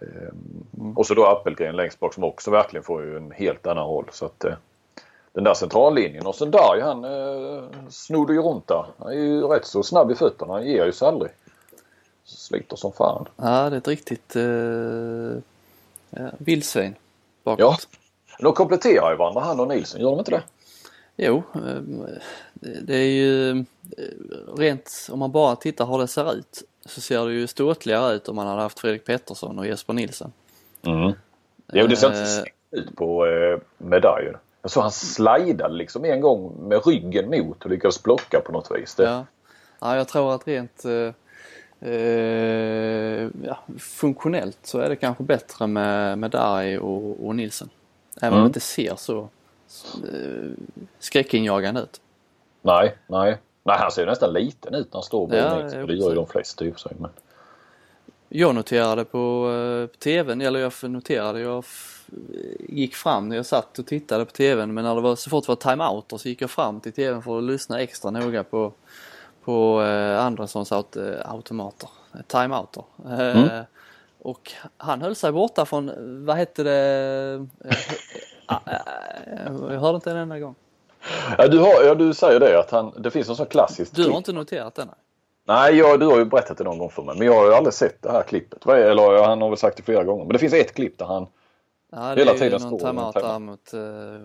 [0.02, 0.98] Mm.
[0.98, 4.06] Och så då Appelgren längst bak som också verkligen får ju en helt annan roll.
[4.12, 4.54] Så att, eh,
[5.34, 8.86] den där centrallinjen och sen där han eh, snodde ju runt där.
[8.98, 10.54] Han är ju rätt så snabb i fötterna.
[10.54, 11.32] Han ger ju sig aldrig.
[12.24, 13.26] Sliter som fan.
[13.36, 15.42] Ja det är ett riktigt eh,
[16.12, 16.96] ja, vildsvin
[17.44, 17.60] bakåt.
[17.60, 17.78] Ja.
[18.40, 20.44] De kompletterar ju varandra han och Nilsson, gör de inte det?
[21.16, 21.82] Jo, eh,
[22.82, 23.66] det är ju eh,
[24.58, 28.30] rent om man bara tittar hur det ser ut så ser det ju ståtligare ut
[28.30, 30.32] om man hade haft Fredrik Pettersson och Jesper Nilsson.
[30.86, 31.12] Mm.
[31.74, 33.28] Jo, det ser inte uh, ut på
[33.78, 34.38] medaljen.
[34.62, 38.72] Jag såg han slidade liksom en gång med ryggen mot och lyckades blocka på något
[38.72, 38.96] vis.
[38.96, 39.04] Det...
[39.04, 39.26] Ja.
[39.80, 40.86] ja, jag tror att rent
[41.86, 47.70] uh, ja, funktionellt så är det kanske bättre med, med Dari och, och Nilsson.
[48.22, 48.38] Även mm.
[48.38, 49.30] om det inte ser så
[50.14, 50.52] uh,
[51.00, 52.02] skräckinjagande ut.
[52.62, 53.38] Nej, nej.
[53.64, 55.86] Nej, han ser nästan liten ut när han står bredvid ja.
[55.86, 56.92] Det gör ju de flesta i och för sig.
[57.00, 57.10] Men...
[58.30, 59.50] Jag noterade på,
[59.92, 61.66] på TVn, eller jag noterade, jag
[62.60, 65.46] gick fram när jag satt och tittade på TVn men när det var, så fort
[65.46, 68.74] det var timeouter så gick jag fram till TVn för att lyssna extra noga på,
[69.46, 71.90] på eh, Anderssons aut eh, automater,
[72.28, 72.84] timeouter.
[73.06, 73.50] Eh, mm.
[73.50, 73.64] Eh,
[74.22, 75.92] och han höll sig borta från,
[76.26, 77.48] vad hette det,
[79.70, 80.56] jag hörde inte en enda gång.
[81.38, 84.10] Ja du, har, ja, du säger det att han, det finns en sån klassisk Du
[84.10, 84.90] har inte noterat den?
[85.48, 87.54] Nej, jag, du har ju berättat det någon gång för mig men jag har ju
[87.54, 88.66] aldrig sett det här klippet.
[88.66, 90.26] Eller han har väl sagt det flera gånger.
[90.26, 91.28] Men det finns ett klipp där han
[91.94, 92.72] Ja, det Hela är tiden någon
[93.14, 93.80] där mot, eh,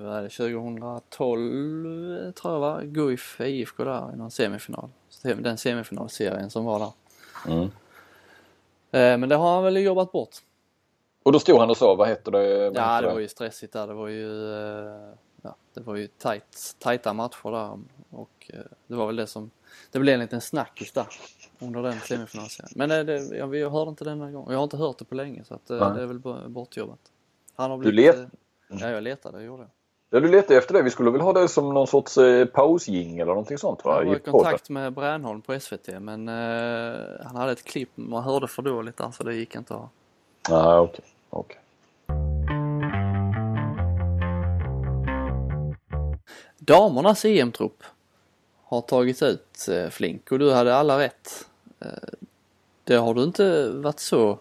[0.07, 2.81] vad är det, 2012 tror jag va?
[2.85, 4.89] Guif IFK där i någon semifinal.
[5.11, 6.93] Sem- Den semifinalserien som var där.
[7.53, 7.63] Mm.
[8.91, 10.37] Eh, Men det har han väl jobbat bort.
[11.23, 12.71] Och då stod han och sa, vad heter det?
[12.71, 13.87] Vad Ja, det var ju stressigt där.
[13.87, 17.79] Det var ju, eh, ja, det var ju tight, tajta matcher där
[18.11, 19.51] och eh, det var väl det som,
[19.91, 21.07] det blev en liten snackis där
[21.59, 22.73] under den semifinalserien.
[22.77, 24.51] Men det, jag, jag hörde inte den här gången.
[24.53, 26.99] Jag har inte hört det på länge så att det är väl bo- bortjobbat.
[27.57, 28.29] Han har Du blivit, let- eh,
[28.81, 29.69] Ja, jag letade, jag gjorde det.
[30.11, 30.83] Ja, du letade efter det.
[30.83, 33.99] Vi skulle väl ha det som någon sorts eh, pausjingel eller någonting sånt va?
[34.03, 38.23] Jag var i kontakt med Bränholm på SVT men eh, han hade ett klipp, man
[38.23, 39.89] hörde för dåligt där så det gick inte att ha.
[40.51, 41.05] Nej, okej.
[41.31, 41.61] okej.
[46.59, 47.83] Damernas EM-trupp
[48.65, 51.49] har tagits ut eh, Flink och du hade alla rätt.
[51.81, 51.89] Eh,
[52.85, 54.39] det har du inte varit så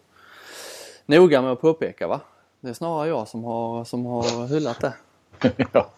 [1.06, 2.22] noga med att påpeka va?
[2.66, 4.94] Det är snarare jag som har, som har hyllat det.
[5.74, 5.90] ja.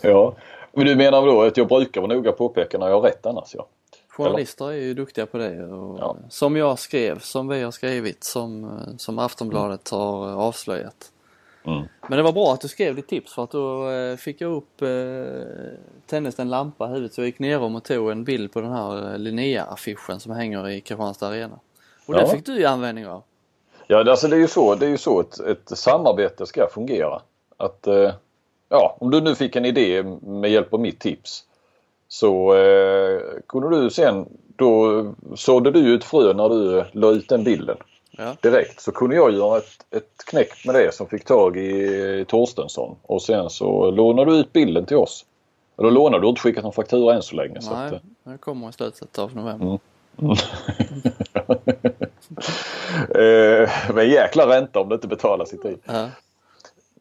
[0.00, 0.34] ja.
[0.72, 3.54] Men du menar då att jag brukar vara noga påpeka när jag har rätt annars
[3.54, 3.66] ja?
[4.08, 6.16] Journalister är ju duktiga på det och Ja.
[6.28, 11.12] som jag skrev, som vi har skrivit, som, som Aftonbladet har eh, avslöjat.
[11.66, 11.82] Mm.
[12.08, 14.52] Men det var bra att du skrev ditt tips för att då eh, fick jag
[14.52, 14.88] upp, eh,
[16.06, 18.72] tändes en lampa i huvudet så jag gick ner och tog en bild på den
[18.72, 21.58] här eh, Linnea-affischen som hänger i Kristianstad Arena.
[22.06, 22.18] Och Ja.
[22.18, 23.22] den fick du ju användning av.
[23.86, 26.68] Ja, det- alltså det är ju så, det är ju så ett, ett samarbete ska
[26.68, 27.20] fungera.
[27.56, 28.12] Att, eh,
[28.68, 31.44] ja, om du nu fick en idé med hjälp av mitt tips
[32.08, 35.04] så eh, kunde du sen, då
[35.36, 37.76] sådde du ett frö när du la ut den bilden
[38.18, 38.36] Ja.
[38.42, 38.80] direkt.
[38.80, 43.22] Så kunde jag göra ett, ett knäck med det som fick tag i Torstensson och
[43.22, 45.24] sen så lånade du ut bilden till oss.
[45.78, 47.60] Eller lånade du har inte skickat någon faktura än så länge.
[47.60, 49.78] Så att, Nej, eh, det kommer i slutet av november.
[50.18, 50.36] Mm.
[53.14, 55.78] eh, men jäkla ränta om det inte betalas i tid.
[55.84, 56.08] Ja.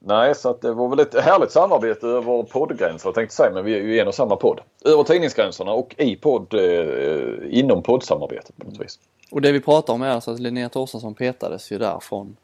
[0.04, 3.66] Nej, så att det var väl ett härligt samarbete över poddgränser jag tänkte säga, men
[3.66, 4.62] vi är ju en och samma podd.
[4.86, 9.00] Över tidningsgränserna och i podd, eh, inom poddsamarbetet på något vis.
[9.32, 12.38] Och det vi pratar om är alltså att Linnea Torstensson petades ju där från,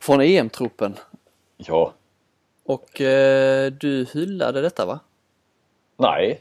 [0.00, 0.96] från EM-truppen.
[1.56, 1.92] Ja,
[2.64, 5.00] Och eh, du hyllade detta va?
[5.96, 6.40] nej.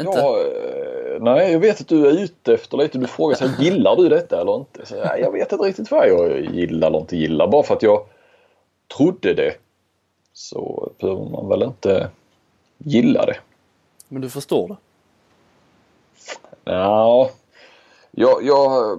[0.00, 0.18] Inte?
[0.18, 2.98] Ja, eh, nej, jag vet att du är ute efter lite.
[2.98, 4.86] Du frågar så här, gillar du detta eller inte?
[4.86, 7.48] Så, nej, jag vet inte riktigt vad jag gillar eller inte gillar.
[7.48, 8.06] Bara för att jag
[8.96, 9.54] trodde det
[10.32, 12.10] så behöver man väl inte
[12.78, 13.36] gilla det.
[14.08, 14.76] Men du förstår det?
[16.64, 17.30] Ja,
[18.10, 18.98] jag, jag äh,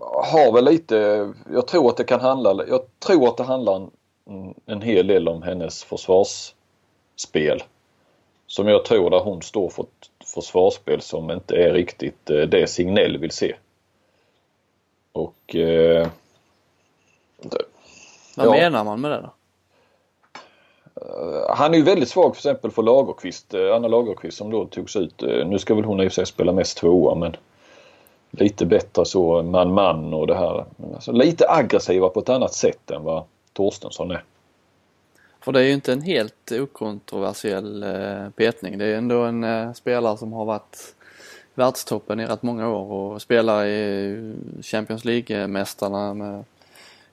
[0.00, 3.90] har väl lite, jag tror att det kan handla, jag tror att det handlar en,
[4.66, 7.62] en hel del om hennes försvarsspel.
[8.46, 12.66] Som jag tror där hon står för ett försvarsspel som inte är riktigt eh, det
[12.66, 13.54] Signell vill se.
[15.12, 16.08] Och eh,
[17.42, 17.58] det,
[18.36, 18.50] Vad Ja.
[18.50, 19.30] menar man med det då?
[21.48, 24.96] han är ju väldigt svag för exempel för Lagerqvist, eh, Anna Lagerqvist som då togs
[24.96, 25.22] ut.
[25.22, 27.36] Eh, Nu ska väl hon i och för sig spela mest tvåa men
[28.30, 30.64] lite bättre så man-man och det här.
[30.94, 34.24] Alltså, lite aggressiva på ett annat sätt än vad Torstensson är.
[35.42, 38.78] För det är ju inte en helt okontroversiell eh, petning.
[38.78, 40.94] Det är ändå en eh, spelare som har varit
[41.54, 46.44] världstoppen i rätt många år och spelar i Champions League-mästarna med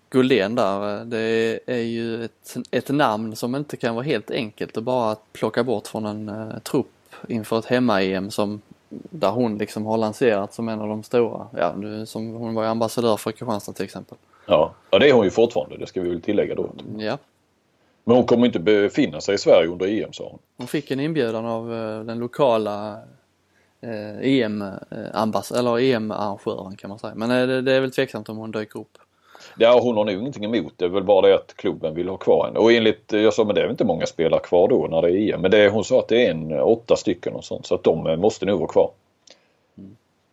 [0.09, 1.05] Guldén där.
[1.05, 5.63] Det är ju ett, ett namn som inte kan vara helt enkelt att bara plocka
[5.63, 10.69] bort från en eh, trupp inför ett hemma-EM som där hon liksom har lanserat som
[10.69, 11.47] en av de stora.
[11.57, 14.17] Ja, nu, som hon var ambassadör för Kristianstad till exempel.
[14.45, 16.69] Ja, ja det är hon ju fortfarande, det ska vi väl tillägga då.
[16.97, 17.17] Ja,
[18.09, 20.39] Men hon kommer inte befinna sig i Sverige under EM sa hon.
[20.57, 22.99] Hon fick en inbjudan av eh, den lokala
[23.81, 27.13] eh, EM, eh, eller EM-arrangören kan man säga.
[27.15, 28.97] Men det, det är väl tveksamt om hon dyker upp.
[29.57, 30.85] Ja, hon har nog ingenting emot det.
[30.85, 32.59] är väl bara det att klubben vill ha kvar henne.
[32.59, 35.11] Och enligt, jag sa men det är väl inte många spelare kvar då när det
[35.11, 35.41] är EM.
[35.41, 37.65] Men det, hon sa att det är en åtta stycken och sånt.
[37.65, 38.91] Så att de måste nog vara kvar.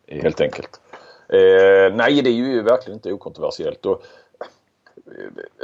[0.08, 0.80] Helt enkelt.
[1.28, 3.86] Eh, nej, det är ju verkligen inte okontroversiellt.
[3.86, 4.02] Och,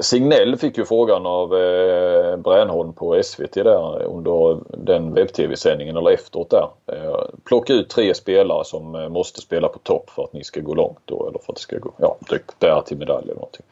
[0.01, 6.51] Signell fick ju frågan av eh, Bränholm på SVT där under den webb-tv-sändningen eller efteråt
[6.51, 6.69] där.
[6.87, 10.61] Eh, plocka ut tre spelare som eh, måste spela på topp för att ni ska
[10.61, 13.35] gå långt då eller för att det ska gå, ja, typ bära till medalj eller
[13.35, 13.67] någonting.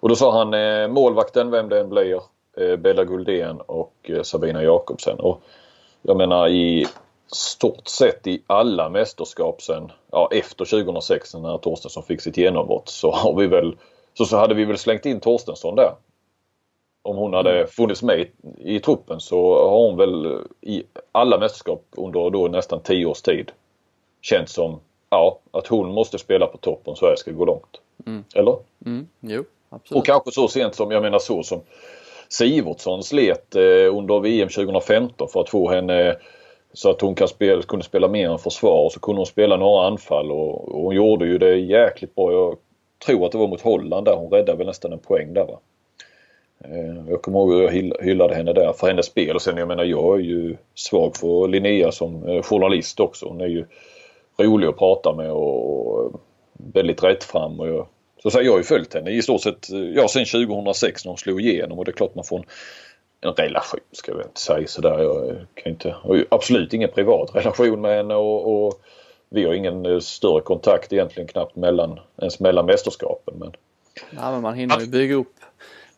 [0.00, 2.20] Och då sa han eh, målvakten, vem det än blir,
[2.56, 5.20] eh, Bella Guldén och eh, Sabina Jakobsen.
[5.20, 5.40] Och
[6.02, 6.86] jag menar i
[7.32, 13.10] stort sett i alla mästerskap sen, ja, efter 2006 när Torstensson fick sitt genombrott så
[13.10, 13.76] har vi väl
[14.14, 15.94] så, så hade vi väl slängt in Torstensson där.
[17.02, 21.84] Om hon hade funnits med i, i truppen så har hon väl i alla mästerskap
[21.96, 23.52] under då nästan 10 års tid
[24.22, 27.80] känt som ja, att hon måste spela på topp om Sverige ska gå långt.
[28.06, 28.24] Mm.
[28.34, 28.56] Eller?
[28.86, 29.98] Mm, jo, absolut.
[29.98, 31.60] Och kanske så sent som, jag menar så som
[32.28, 36.16] Sivertsson slet eh, under VM 2015 för att få henne
[36.72, 39.56] så att hon kan spela, kunde spela mer än försvar och så kunde hon spela
[39.56, 42.32] några anfall och, och hon gjorde ju det jäkligt bra.
[42.32, 42.56] Jag
[42.98, 44.16] tror att det var mot Holland där.
[44.16, 45.60] Hon räddade väl nästan en poäng där va.
[46.64, 49.34] Eh, jag kommer ihåg hur jag hyllade henne där för hennes spel.
[49.34, 53.26] Och sen jag menar jag är ju svag för Linnea som eh, journalist också.
[53.28, 53.64] Hon är ju
[54.38, 56.20] rolig att prata med och
[56.52, 57.60] väldigt rättfram.
[57.60, 57.86] Och jag,
[58.22, 61.10] så säger jag har ju följt henne i stort sett eh, ja, sen 2006 när
[61.10, 62.44] hon slog igenom och det är klart man får en,
[63.20, 64.98] en relation ska jag inte säga sådär.
[65.02, 65.96] Jag kan inte,
[66.28, 68.80] absolut ingen privat relation med henne och, och
[69.28, 73.34] vi har ingen eh, större kontakt egentligen knappt mellan, ens mellan mästerskapen.
[73.38, 73.52] Men...
[74.10, 75.34] Ja, men man hinner ju bygga upp,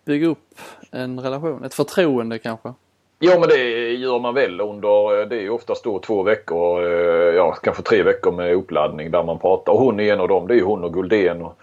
[0.04, 0.54] bygga upp
[0.90, 2.72] en relation, ett förtroende kanske.
[3.18, 7.34] Ja men det gör man väl under, eh, det är oftast då två veckor, eh,
[7.34, 9.72] ja kanske tre veckor med uppladdning där man pratar.
[9.72, 11.58] Och hon är en av dem, det är hon och Guldén och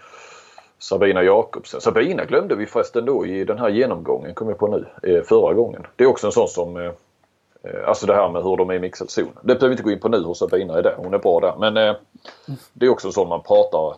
[0.78, 1.80] Sabina Jakobsen.
[1.80, 4.66] Sabina glömde vi förresten då i den här genomgången, kom jag på
[5.02, 5.86] nu, förra gången.
[5.96, 6.92] Det är också en sån som
[7.86, 9.32] alltså det här med hur de är i mixad zon.
[9.42, 10.94] Det behöver vi inte gå in på nu hur Sabina är där.
[10.96, 11.54] Hon är bra där.
[11.58, 11.94] Men eh,
[12.72, 13.96] det är också så man pratar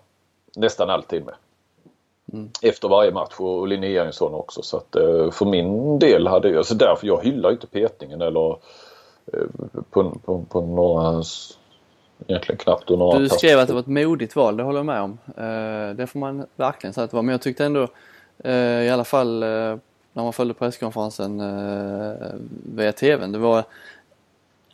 [0.56, 1.34] nästan alltid med.
[2.32, 2.50] Mm.
[2.62, 4.62] Efter varje match och Linnea är en sån också.
[4.62, 8.50] Så att eh, för min del hade jag, alltså därför jag hyllar inte petningen eller
[9.32, 9.46] eh,
[9.90, 11.22] på, på, på några
[12.26, 15.02] Egentligen knappt några Du skrev att det var ett modigt val, det håller jag med
[15.02, 15.18] om.
[15.26, 17.22] Eh, det får man verkligen säga att det var.
[17.22, 17.88] Men jag tyckte ändå
[18.44, 19.44] eh, i alla fall
[20.16, 22.28] när man följde presskonferensen eh,
[22.74, 23.32] via tvn.
[23.32, 23.64] Det var,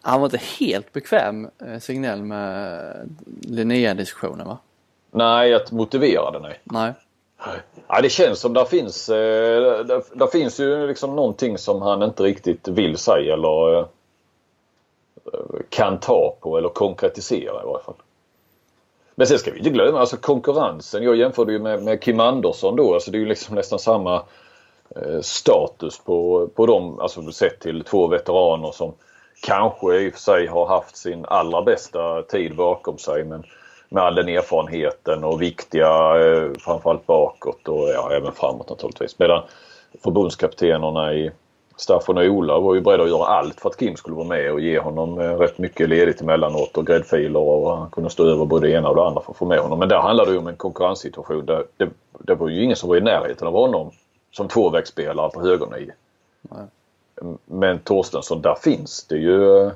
[0.00, 2.80] han var inte helt bekväm, eh, Signell, med
[3.42, 4.58] Linnea-diskussionen va?
[5.10, 6.60] Nej, att motivera det nej.
[6.64, 6.92] Nej.
[7.88, 12.02] Ja, det känns som där finns, eh, där, där, finns ju liksom någonting som han
[12.02, 13.84] inte riktigt vill säga eller eh,
[15.68, 17.94] kan ta på eller konkretisera i varje fall.
[19.14, 21.02] Men sen ska vi inte glömma alltså konkurrensen.
[21.02, 22.94] Jag jämförde ju med, med Kim Andersson då.
[22.94, 24.22] Alltså det är ju liksom nästan samma
[24.96, 28.92] Eh, status på, på dem, alltså sett till två veteraner som
[29.42, 33.44] kanske i och för sig har haft sin allra bästa tid bakom sig men
[33.88, 39.18] med all den erfarenheten och viktiga eh, framförallt bakåt och ja, även framåt naturligtvis.
[39.18, 39.42] Medan
[40.02, 41.30] förbundskaptenerna i
[41.76, 44.52] Staffan och Ola var ju beredda att göra allt för att Kim skulle vara med
[44.52, 48.44] och ge honom eh, rätt mycket ledigt emellanåt och gräddfiler och han kunde stå över
[48.44, 49.78] både det ena och det andra för att få med honom.
[49.78, 52.88] Men där handlade det ju om en konkurrenssituation där det, det var ju ingen som
[52.88, 53.90] var i närheten av honom
[54.32, 55.92] som tvåvägsspelare på högernie.
[57.44, 59.70] Men Torstensson, där finns det ju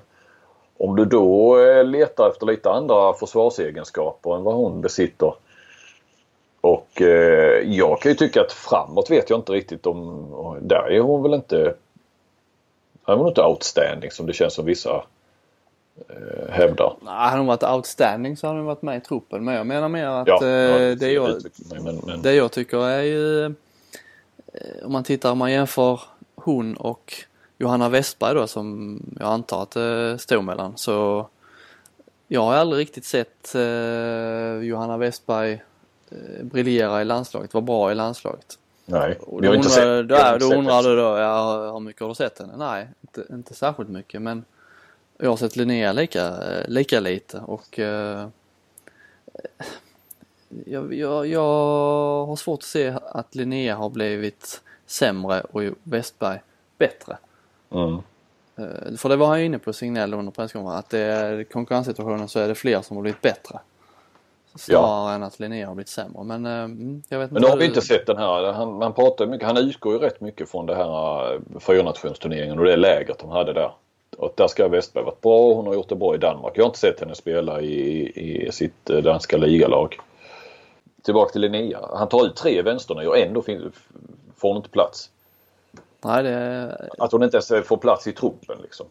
[0.79, 5.35] om du då eh, letar efter lite andra försvarsegenskaper än vad hon besitter.
[6.61, 10.59] Och eh, jag kan ju tycka att framåt vet jag inte riktigt om...
[10.63, 11.57] Där är hon väl inte...
[11.57, 15.05] Där är hon inte outstanding som det känns som vissa
[16.09, 16.97] eh, hävdar.
[17.01, 19.45] Nej, hade hon varit outstanding så hade hon varit med i truppen.
[19.45, 21.43] Men jag menar mer att ja, eh, det, jag,
[21.85, 22.23] men, men...
[22.23, 23.53] det jag tycker är ju Eh,
[24.83, 26.01] om man tittar, om man jämför
[26.35, 27.15] hon och
[27.59, 31.29] Johanna Westberg då som jag antar att det stod mellan så
[32.29, 33.63] jag har aldrig riktigt sett eh,
[34.63, 35.63] Johanna Westberg
[36.11, 38.59] eh, briljera i landslaget, vara bra i landslaget.
[38.85, 42.15] Nej, vi har inte sett Då, då undrar du då, ja, hur mycket har du
[42.15, 42.53] sett henne?
[42.57, 44.45] Nej, inte, inte särskilt mycket men
[45.19, 46.35] jag har sett Linnea lika,
[46.67, 48.29] lika lite och eh,
[50.67, 56.41] jag, jag, jag har svårt att se att Linnea har blivit sämre och Westberg
[56.79, 57.17] bättre.
[57.71, 57.99] Mm.
[58.97, 62.49] För det var han inne på Signell under presskonferensen att det är konkurrenssituationen så är
[62.49, 63.59] det fler som har blivit bättre.
[64.55, 65.15] Snarare ja.
[65.15, 66.25] än att Linnea har blivit sämre.
[66.25, 67.33] Men uh, jag vet inte.
[67.33, 68.53] Men nu har vi inte sett den här.
[68.53, 72.65] Han, man pratar mycket, han utgår ju rätt mycket från det här uh, fyranationsturneringen och
[72.65, 73.73] det läget de hade där.
[74.17, 75.55] Och där ska Westberg varit bra.
[75.55, 76.53] Hon har gjort det bra i Danmark.
[76.55, 79.99] Jag har inte sett henne spela i, i sitt danska ligalag
[81.07, 81.89] tillbaka till Linnea.
[81.93, 83.43] Han tar ut tre vänsternior och ändå
[84.37, 85.11] får hon inte plats.
[86.05, 86.91] Nej, det...
[86.99, 88.87] Att hon inte ens får plats i truppen liksom.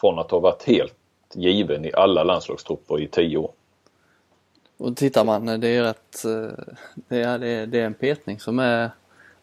[0.00, 0.94] Från att ha varit helt
[1.32, 3.50] given i alla landslagstrupper i tio år.
[4.76, 6.64] Och tittar man, det är rätt, eh,
[7.08, 8.90] det är, det är en petning som är,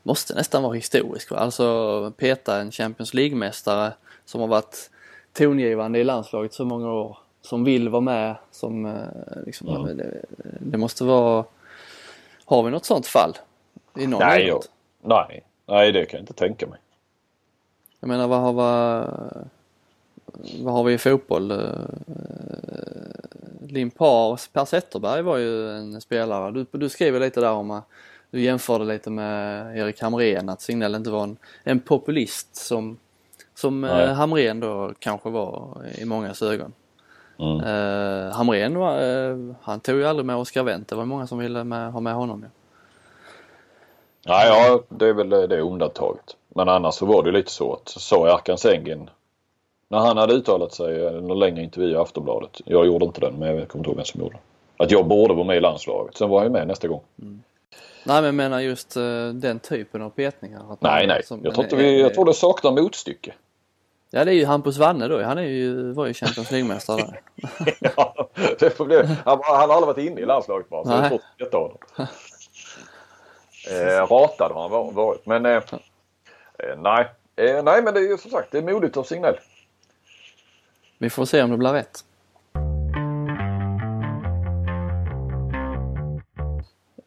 [0.03, 1.31] måste nästan vara historisk.
[1.31, 3.93] Alltså peta en Champions League-mästare
[4.25, 4.89] som har varit
[5.33, 9.97] tongivande i landslaget så många år, som vill vara med, som eh, liksom, mm.
[9.97, 10.25] det,
[10.59, 11.43] det, måste vara
[12.45, 13.37] har vi något sånt fall?
[13.95, 14.63] I någon nej, jag,
[15.01, 16.79] nej, nej, det kan jag inte tänka mig.
[17.99, 19.07] Jag menar vad har, vad,
[20.61, 21.51] vad har vi i fotboll?
[21.51, 21.57] Eh,
[23.67, 26.51] Limpar, Per Zetterberg var ju en spelare.
[26.51, 27.87] Du, du skrev lite där om att
[28.31, 32.97] du jämförde lite med Erik Hamrén, att Signell inte var en, en populist som,
[33.55, 36.73] som eh, Hamrén då kanske var i mångas ögon.
[37.39, 37.59] Mm.
[37.59, 40.89] Uh, Hamrén var, uh, han tog ju aldrig med Oscar Wendt.
[40.89, 42.41] Det var många som ville med, ha med honom.
[42.43, 42.49] Ja.
[44.27, 46.35] Ja, ja, det är väl det undantaget.
[46.49, 49.09] Men annars så var det lite så att sa Erkan Sengin
[49.87, 52.61] när han hade uttalat sig i en längre intervju i Aftonbladet.
[52.65, 54.37] Jag gjorde inte den men jag kommer inte ihåg vem som gjorde
[54.77, 56.17] Att jag borde vara med i landslaget.
[56.17, 57.01] Sen var jag med nästa gång.
[57.21, 57.43] Mm.
[58.03, 60.61] Nej men jag menar just uh, den typen av petningar.
[60.79, 61.23] nej nej.
[61.23, 63.33] Som, jag, tror inte vi, jag tror det saknar motstycke.
[64.15, 65.23] Ja det är ju Hampus Wanne då.
[65.23, 67.13] Han är ju, var ju Champions League-mästare
[67.79, 70.83] ja, det får bli, han, han har aldrig varit inne i landslaget bara.
[70.83, 71.19] Så nej.
[71.37, 72.07] jag tror inte
[73.71, 75.25] eh, ratad har han varit.
[75.25, 77.07] Men eh, eh, nej.
[77.35, 79.35] Eh, nej men det är ju som sagt det är modigt av Signell.
[80.97, 82.03] Vi får se om det blir rätt.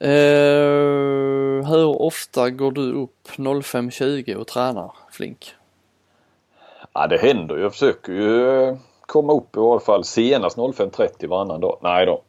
[0.01, 5.55] Eh, hur ofta går du upp 05.20 och tränar Flink?
[6.99, 7.63] Ja det händer ju.
[7.63, 11.79] Jag försöker ju eh, komma upp i alla fall senast 05.30 varannan dag.
[11.83, 12.23] Nej då.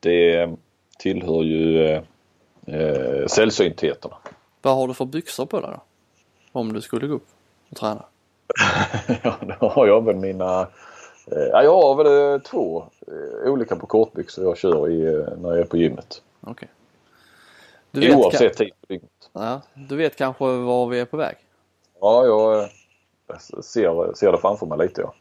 [0.00, 0.50] Det
[0.98, 2.02] tillhör ju eh,
[2.66, 4.16] eh, sällsyntheterna.
[4.62, 5.80] Vad har du för byxor på dig då?
[6.52, 7.26] Om du skulle gå upp
[7.70, 8.04] och träna?
[9.22, 10.60] ja, då har jag väl mina...
[11.32, 15.38] Eh, ja, jag har väl eh, två eh, olika på kortbyxor jag kör i eh,
[15.38, 16.22] när jag är på gymmet.
[16.40, 16.68] Okej.
[17.92, 18.14] Okay.
[18.14, 19.30] Oavsett tid på dygnet.
[19.32, 21.36] Ja, du vet kanske var vi är på väg?
[22.00, 22.68] Ja, jag
[23.62, 25.14] ser, ser det framför mig lite ja.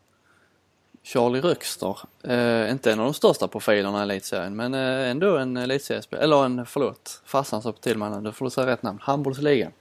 [1.03, 5.57] Charlie Röxter, eh, inte en av de största profilerna i elitserien men eh, ändå en
[5.57, 9.71] elitseriespelare, eller en, förlåt, farsan sa till mig nu får du säga rätt namn, handbollsligan.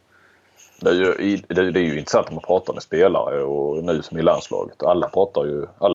[0.81, 3.85] Det är, ju, det, är, det är ju intressant om man pratar med spelare och
[3.85, 4.83] nu som i landslaget.
[4.83, 5.67] Alla pratar ju...
[5.79, 5.95] Alla...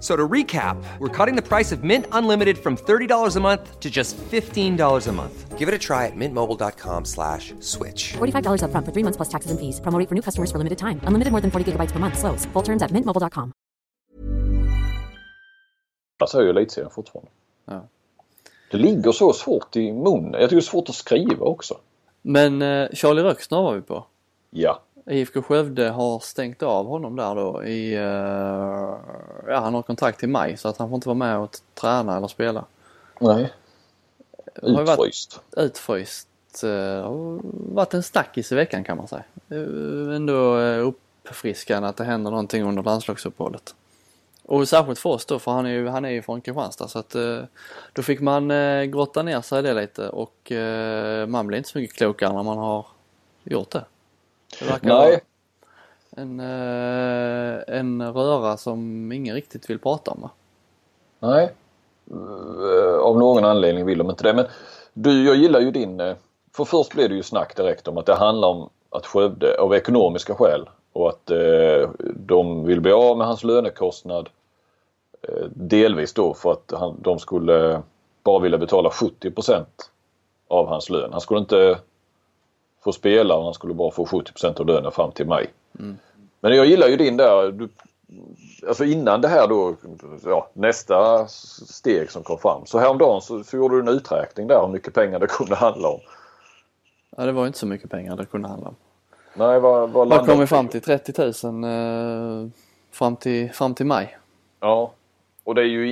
[0.00, 3.90] So to recap, we're cutting the price of Mint Unlimited from $30 a month to
[3.90, 5.58] just $15 a month.
[5.58, 8.14] Give it a try at mintmobile.com slash switch.
[8.14, 9.78] $45 up front for three months plus taxes and fees.
[9.80, 11.00] Promoting for new customers for limited time.
[11.04, 12.18] Unlimited more than 40 gigabytes per month.
[12.18, 12.46] Slows.
[12.54, 13.52] Full terms at mintmobile.com.
[16.18, 17.30] Jag säger ju elitserien fortfarande.
[17.64, 17.82] Ja.
[18.70, 20.32] Det ligger så svårt i munnen.
[20.32, 21.74] Jag tycker det är svårt att skriva också.
[22.22, 24.06] Men eh, Charlie Röksner var vi på.
[24.50, 24.82] Ja.
[25.10, 28.96] IFK Skövde har stängt av honom där då i, uh,
[29.46, 32.16] ja han har kontrakt till maj så att han får inte vara med och träna
[32.16, 32.64] eller spela.
[33.20, 33.52] Nej.
[34.62, 35.40] Utfryst.
[35.56, 36.28] Utfryst.
[36.64, 36.70] Uh,
[37.02, 37.40] har
[37.74, 39.24] varit en snackis i veckan kan man säga.
[40.16, 43.74] Ändå uh, uppfriskande att det händer någonting under landslagsuppehållet.
[44.44, 46.98] Och särskilt för oss då för han är ju, han är ju från Kristianstad så
[46.98, 47.16] att
[47.92, 48.48] då fick man
[48.90, 50.52] grotta ner sig i det lite och
[51.28, 52.86] man blir inte så mycket klokare när man har
[53.44, 53.84] gjort det.
[54.60, 55.20] Det verkar Nej.
[56.10, 60.30] en, eh, en röra som ingen riktigt vill prata om va?
[61.20, 61.52] Nej.
[62.10, 64.34] Eh, av någon anledning vill de inte det.
[64.34, 64.46] Men
[64.92, 66.00] du, jag gillar ju din...
[66.00, 66.16] Eh,
[66.56, 69.74] för först blev det ju snack direkt om att det handlar om att Skövde av
[69.74, 74.28] ekonomiska skäl och att eh, de vill bli av med hans lönekostnad.
[75.22, 77.82] Eh, delvis då för att han, de skulle
[78.24, 79.64] bara vilja betala 70%
[80.48, 81.12] av hans lön.
[81.12, 81.78] Han skulle inte
[82.84, 85.46] få spela och han skulle bara få 70% av lönen fram till maj.
[85.78, 85.98] Mm.
[86.40, 87.52] Men jag gillar ju din där.
[87.52, 87.68] Du,
[88.68, 89.76] alltså innan det här då,
[90.24, 92.66] ja, nästa steg som kom fram.
[92.66, 95.88] Så häromdagen så, så gjorde du en uträkning där hur mycket pengar det kunde handla
[95.88, 96.00] om.
[97.16, 98.76] Ja det var inte så mycket pengar det kunde handla om.
[99.34, 102.50] Nej vad, vad Man kom ju fram till 30 000 eh,
[102.90, 104.18] fram, till, fram till maj.
[104.60, 104.92] Ja.
[105.44, 105.84] Och det är ju,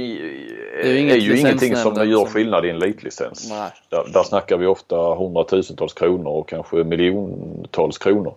[0.82, 3.48] det är ju, är ju ingenting som gör skillnad i en elitlicens.
[3.88, 8.34] Där, där snackar vi ofta hundratusentals kronor och kanske miljontals kronor.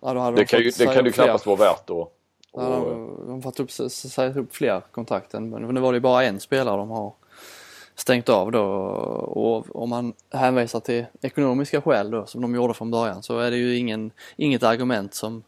[0.00, 2.08] Ja, det, kan ju, det kan ju knappast vara värt att...
[2.54, 2.84] Ja,
[3.26, 6.76] de har fått upp, säga upp fler kontrakten men nu var det bara en spelare
[6.76, 7.12] de har
[7.94, 12.90] stängt av då och om man hänvisar till ekonomiska skäl då som de gjorde från
[12.90, 15.42] början så är det ju ingen, inget argument som,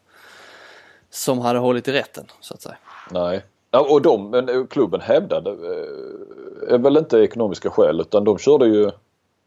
[1.09, 2.77] som hade hållit i rätten så att säga.
[3.11, 3.41] Nej.
[3.75, 8.37] Ja, och de, men eh, klubben hävdade eh, är väl inte ekonomiska skäl utan de
[8.37, 8.91] körde ju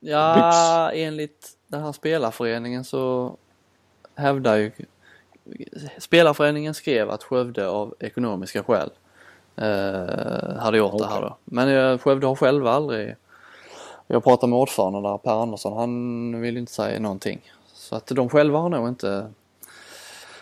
[0.00, 1.02] Ja, Bips.
[1.02, 3.32] enligt den här spelarföreningen så
[4.14, 4.70] hävdar ju
[5.98, 8.90] Spelarföreningen skrev att Skövde av ekonomiska skäl
[9.56, 11.06] eh, hade gjort okay.
[11.06, 11.36] det här då.
[11.44, 13.16] Men eh, Skövde har själva aldrig
[14.06, 17.52] Jag pratade med ordföranden där, Per Andersson, han vill inte säga någonting.
[17.66, 19.32] Så att de själva har nog inte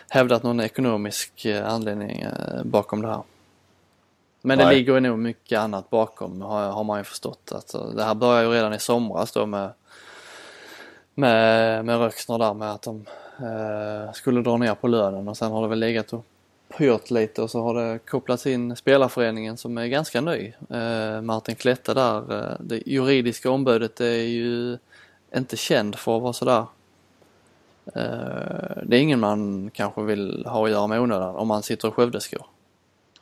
[0.09, 2.25] hävdat någon ekonomisk eh, anledning
[2.63, 3.21] bakom det här.
[4.47, 4.67] Men Nej.
[4.67, 7.51] det ligger nog mycket annat bakom har, man ju förstått.
[7.55, 9.69] Alltså, det här började ju redan i somras då med
[11.13, 13.05] med, med Röksner där med att de
[13.39, 16.25] eh, skulle dra ner på lönen och sen har det väl legat och
[16.77, 20.53] pyrt lite och så har det kopplats in spelarföreningen som är ganska ny.
[20.69, 24.77] Eh, Martin Klette där, eh, det juridiska ombudet är ju
[25.35, 26.65] inte känd för att vara sådär.
[27.95, 31.87] Eh, det är ingen man kanske vill ha att göra med onödan om man sitter
[31.87, 32.45] i Skövdeskor.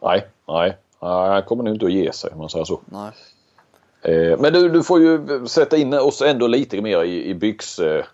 [0.02, 0.78] Nej, nej.
[1.06, 2.80] Han kommer nog inte att ge sig om man säger så.
[2.86, 3.12] Nej.
[4.02, 8.06] Eh, men du, du får ju sätta in oss ändå lite mer i, i byxhistorien.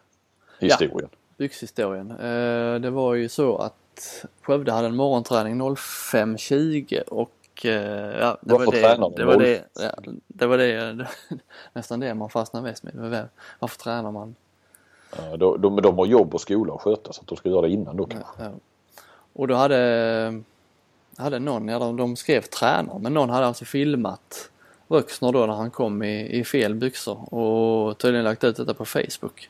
[0.60, 1.08] Ja.
[1.38, 2.12] Byxhistorien.
[2.12, 7.32] Eh, det var ju så att Skövde hade en morgonträning 05.20 och
[7.64, 9.92] ja, det Varför var det, det, var det, ja,
[10.28, 11.08] det var det,
[11.74, 13.28] nästan det man fastnade mest med.
[13.60, 14.36] Varför tränar man?
[15.18, 17.62] Ja, de, de, de har jobb och skola att sköta så att de ska göra
[17.62, 18.44] det innan då kanske.
[18.44, 18.50] Ja.
[19.34, 20.42] Och då hade,
[21.18, 24.50] hade någon, ja de, skrev tränare, men någon hade alltså filmat
[24.88, 28.86] Röxner då när han kom i, i fel byxor och tydligen lagt ut detta på
[28.86, 29.50] Facebook.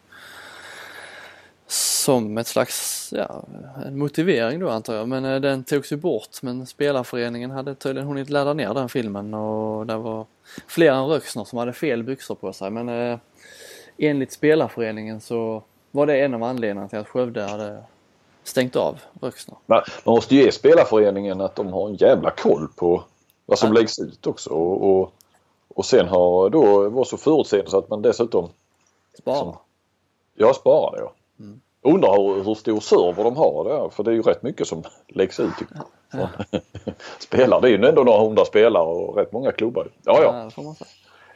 [1.68, 3.44] Som ett slags, ja,
[3.86, 5.08] en motivering då antar jag.
[5.08, 9.34] Men eh, den togs ju bort men spelarföreningen hade tydligen hunnit ladda ner den filmen
[9.34, 10.26] och det var
[10.68, 12.72] fler än Röxner som hade fel byxor på sig.
[12.72, 13.20] Men eh,
[13.98, 17.84] enligt spelarföreningen så var det en av anledningarna till att Skövde hade
[18.44, 19.58] stängt av Röksner.
[19.66, 23.04] Man måste ju ge spelarföreningen att de har en jävla koll på
[23.46, 23.80] vad som ja.
[23.80, 25.14] läggs ut också och, och,
[25.76, 28.50] och sen har då var så förutseende så att man dessutom
[29.18, 29.38] Sparar.
[29.38, 29.58] Som,
[30.36, 31.14] ja, sparar ja.
[31.40, 31.62] Mm.
[31.82, 34.84] Undrar hur, hur stor server de har där för det är ju rätt mycket som
[35.08, 35.54] läggs ut.
[36.12, 36.30] Ja.
[37.20, 37.62] spelare.
[37.62, 39.88] Det är ju ändå några hundra spelare och rätt många klubbar.
[40.04, 40.50] Ja, ja.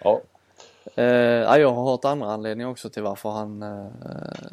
[0.03, 0.21] ja,
[0.95, 1.05] Eh,
[1.59, 3.87] jag har hört andra anledningar också till varför han, eh,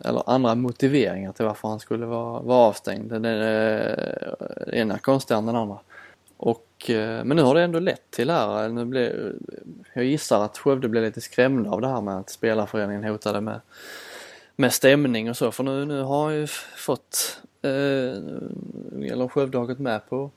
[0.05, 3.11] eller andra motiveringar till varför han skulle vara, vara avstängd.
[3.11, 5.78] Den eh, ena konstigare än den andra.
[6.37, 8.64] Och, eh, men nu har det ändå lett till här.
[8.64, 9.33] Eh, nu blev,
[9.93, 13.61] jag gissar att Skövde blev lite skrämda av det här med att spelarföreningen hotade med,
[14.57, 15.53] med stämning och så.
[15.53, 17.70] För nu, nu har han ju fått, eh,
[19.12, 20.30] eller Skövde har gått med på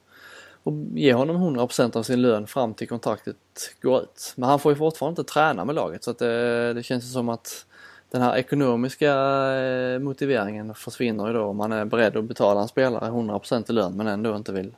[0.65, 3.35] och ge honom 100% av sin lön fram till kontraktet
[3.81, 4.33] går ut.
[4.35, 7.29] Men han får ju fortfarande inte träna med laget så att det, det känns som
[7.29, 7.65] att
[8.11, 9.13] den här ekonomiska
[9.55, 13.73] eh, motiveringen försvinner ju då om man är beredd att betala en spelare 100% i
[13.73, 14.75] lön men ändå inte vill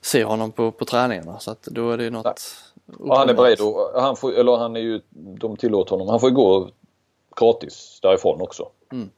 [0.00, 2.40] se honom på, på träningarna så att då är det ju något
[2.98, 6.20] och han är beredd och han får, eller han är ju, de tillåter honom, han
[6.20, 6.68] får ju gå
[7.40, 8.68] gratis därifrån också.
[8.92, 9.10] Mm.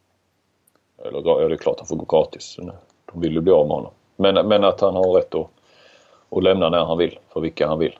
[1.04, 2.56] Eller ja, det är klart han får gå gratis.
[3.12, 3.92] De vill ju bli av med honom.
[4.16, 5.50] Men, men att han har rätt att
[6.28, 7.98] och lämna när han vill för vilka han vill.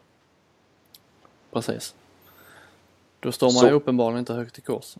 [1.52, 1.94] Precis.
[3.20, 3.66] Då står man Så.
[3.66, 4.96] ju uppenbarligen inte högt i kurs.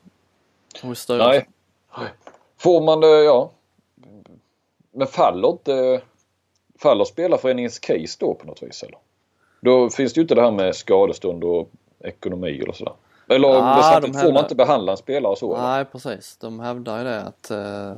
[1.09, 1.49] Nej.
[2.59, 3.51] Får man det, ja.
[4.93, 6.01] Men faller inte
[6.79, 8.99] faller spelarföreningens case då på något vis eller?
[9.61, 11.70] Då finns det ju inte det här med skadestånd och
[12.01, 12.95] ekonomi eller sådär.
[13.29, 14.33] Eller ah, de får hävdar...
[14.33, 15.57] man inte behandla en spelare så?
[15.57, 15.85] Nej eller?
[15.85, 16.37] precis.
[16.37, 17.93] De hävdar ju det att uh,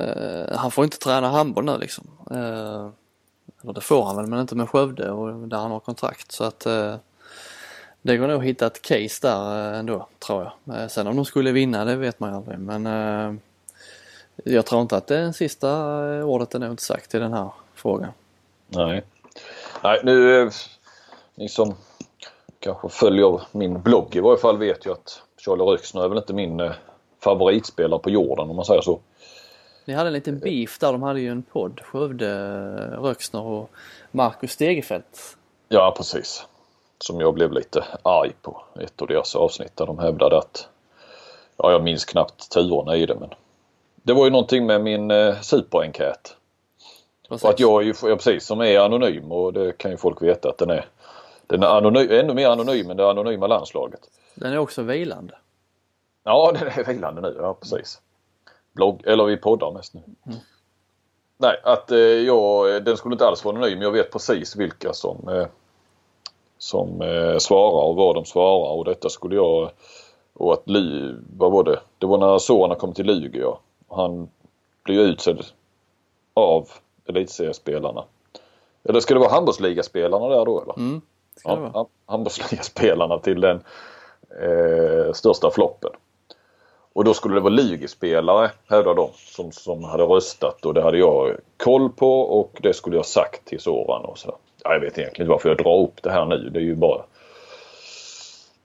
[0.00, 2.06] uh, han får inte träna handboll nu liksom.
[2.30, 2.88] Uh,
[3.62, 6.44] eller det får han väl men inte med Skövde och där han har kontrakt så
[6.44, 6.94] att eh,
[8.02, 10.82] det går nog att hitta ett case där eh, ändå tror jag.
[10.82, 13.34] Eh, sen om de skulle vinna det vet man ju aldrig men eh,
[14.44, 15.68] jag tror inte att det sista
[16.14, 18.10] eh, ordet är nog inte sagt i den här frågan.
[18.68, 19.04] Nej.
[19.82, 20.50] Nej nu eh,
[21.34, 21.74] ni som
[22.60, 26.34] kanske följer min blogg i varje fall vet ju att Charlie Röksner är väl inte
[26.34, 26.72] min eh,
[27.24, 29.00] favoritspelare på jorden om man säger så.
[29.90, 32.30] Ni hade en liten beef där, de hade ju en podd, Skövde,
[32.96, 33.70] Röksner och
[34.10, 35.36] Marcus Stegerfeldt.
[35.68, 36.46] Ja precis.
[36.98, 40.68] Som jag blev lite arg på ett av deras avsnitt där de hävdade att,
[41.56, 43.28] ja jag minns knappt turerna i det men
[43.94, 46.36] det var ju någonting med min eh, superenkät.
[47.28, 50.22] Och att jag är ju, ja, precis, som är anonym och det kan ju folk
[50.22, 50.86] veta att den är.
[51.46, 54.00] Den är anonym, ännu mer anonym än det anonyma landslaget.
[54.34, 55.34] Den är också vilande.
[56.24, 58.00] Ja den är vilande nu, ja precis
[58.72, 60.00] blogg, eller vi poddar mest nu.
[60.26, 60.38] Mm.
[61.36, 63.82] Nej, att eh, jag, den skulle inte alls vara anonym.
[63.82, 65.46] Jag vet precis vilka som, eh,
[66.58, 69.70] som eh, svarar och vad de svarar och detta skulle jag
[70.32, 71.80] och att Ly, vad var det?
[71.98, 73.60] Det var när Soran kom till Lugi ja.
[73.88, 74.28] Han
[74.82, 75.44] blev utsedd
[76.34, 76.68] av
[77.06, 78.04] elitseriespelarna.
[78.84, 80.74] Eller ska det vara handbollsligaspelarna där då eller?
[80.78, 81.00] Mm,
[81.44, 83.64] ja, handbollsligaspelarna till den
[84.42, 85.90] eh, största floppen.
[86.92, 90.98] Och då skulle det vara ligespelare hävdar de som, som hade röstat och det hade
[90.98, 94.36] jag koll på och det skulle jag sagt till Soran och så.
[94.64, 96.50] Ja, jag vet egentligen inte varför jag drar upp det här nu.
[96.50, 97.02] Det är ju bara...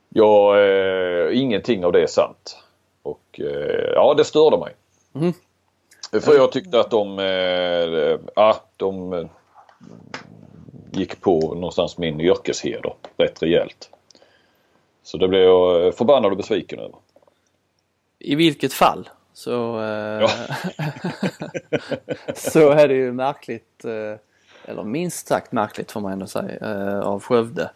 [0.08, 2.58] Ja, eh, ingenting av det är sant.
[3.02, 4.74] Och eh, ja, det störde mig.
[5.14, 5.32] Mm.
[6.22, 9.26] För jag tyckte att de, eh, ja, de eh,
[10.92, 13.90] gick på någonstans min yrkesheder rätt rejält.
[15.02, 16.96] Så det blev jag förbannad och besviken över
[18.18, 20.30] i vilket fall så, eh, ja.
[22.34, 24.18] så är det ju märkligt, eh,
[24.64, 27.70] eller minst sagt märkligt får man ändå säga, eh, av Skövde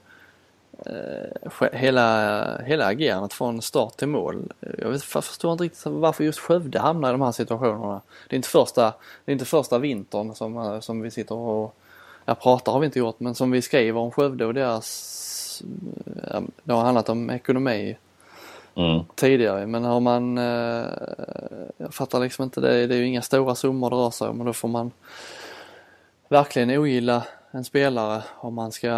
[1.73, 4.53] hela, hela agerandet från start till mål.
[4.79, 8.01] Jag jag förstår inte riktigt varför just Skövde hamnar i de här situationerna.
[8.29, 11.75] Det är inte första, det är inte första vintern som, som vi sitter och
[12.25, 15.17] ja, pratar har vi inte gjort men som vi skriver om Skövde och deras
[16.65, 17.97] det har handlat om ekonomi
[18.75, 19.05] Mm.
[19.15, 20.87] tidigare men har man eh,
[21.77, 24.41] jag fattar liksom inte det, det är ju inga stora summor det rör sig om
[24.41, 24.91] och då får man
[26.29, 28.89] verkligen ogilla en spelare om man ska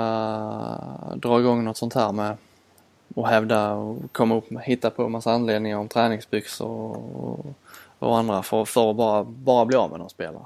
[1.16, 2.36] dra igång något sånt här med
[3.14, 7.46] och hävda och komma upp med, hitta på en massa anledningar om träningsbyxor och,
[7.98, 10.42] och andra för, för att bara, bara bli av med någon spelare.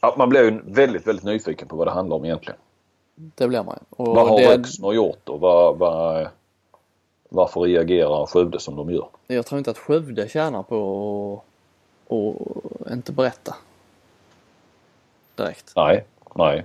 [0.00, 2.58] Ja, man blir ju väldigt, väldigt nyfiken på vad det handlar om egentligen.
[3.14, 4.04] Det blir man ju.
[4.04, 4.38] Och vad har
[4.90, 6.28] det, gjort och vad, vad,
[7.28, 9.08] varför reagerar Skövde som de gör?
[9.26, 11.42] Jag tror inte att Skövde tjänar på
[12.08, 13.56] att inte berätta.
[15.34, 15.72] Direkt.
[15.76, 16.04] Nej,
[16.34, 16.64] nej.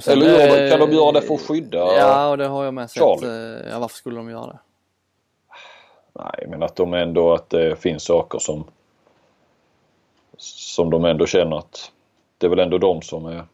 [0.00, 1.78] Sen, Eller gör de, kan de göra det för att skydda?
[1.78, 3.02] Ja, och det har jag med sett.
[3.02, 3.60] Charlie?
[3.66, 4.58] eh, Ja, varför skulle de göra det?
[6.12, 8.64] Nej, men att de ändå att det finns saker som
[10.36, 11.92] som de ändå känner att
[12.38, 13.44] det är väl ändå de som är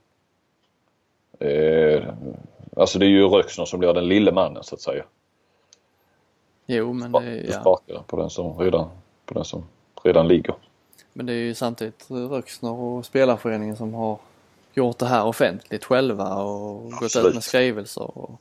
[1.48, 2.02] eh,
[2.76, 5.04] Alltså det är ju Röksner som blir den lille mannen så att säga.
[6.70, 7.60] Jo, men det, ja.
[7.60, 8.88] Sparkar på den som redan,
[9.26, 9.64] på den som
[10.02, 10.54] redan ligger.
[11.12, 14.18] men det är ju samtidigt Röksner och spelarföreningen som har
[14.74, 17.28] gjort det här offentligt själva och gått Absolut.
[17.28, 18.18] ut med skrivelser.
[18.18, 18.40] Och,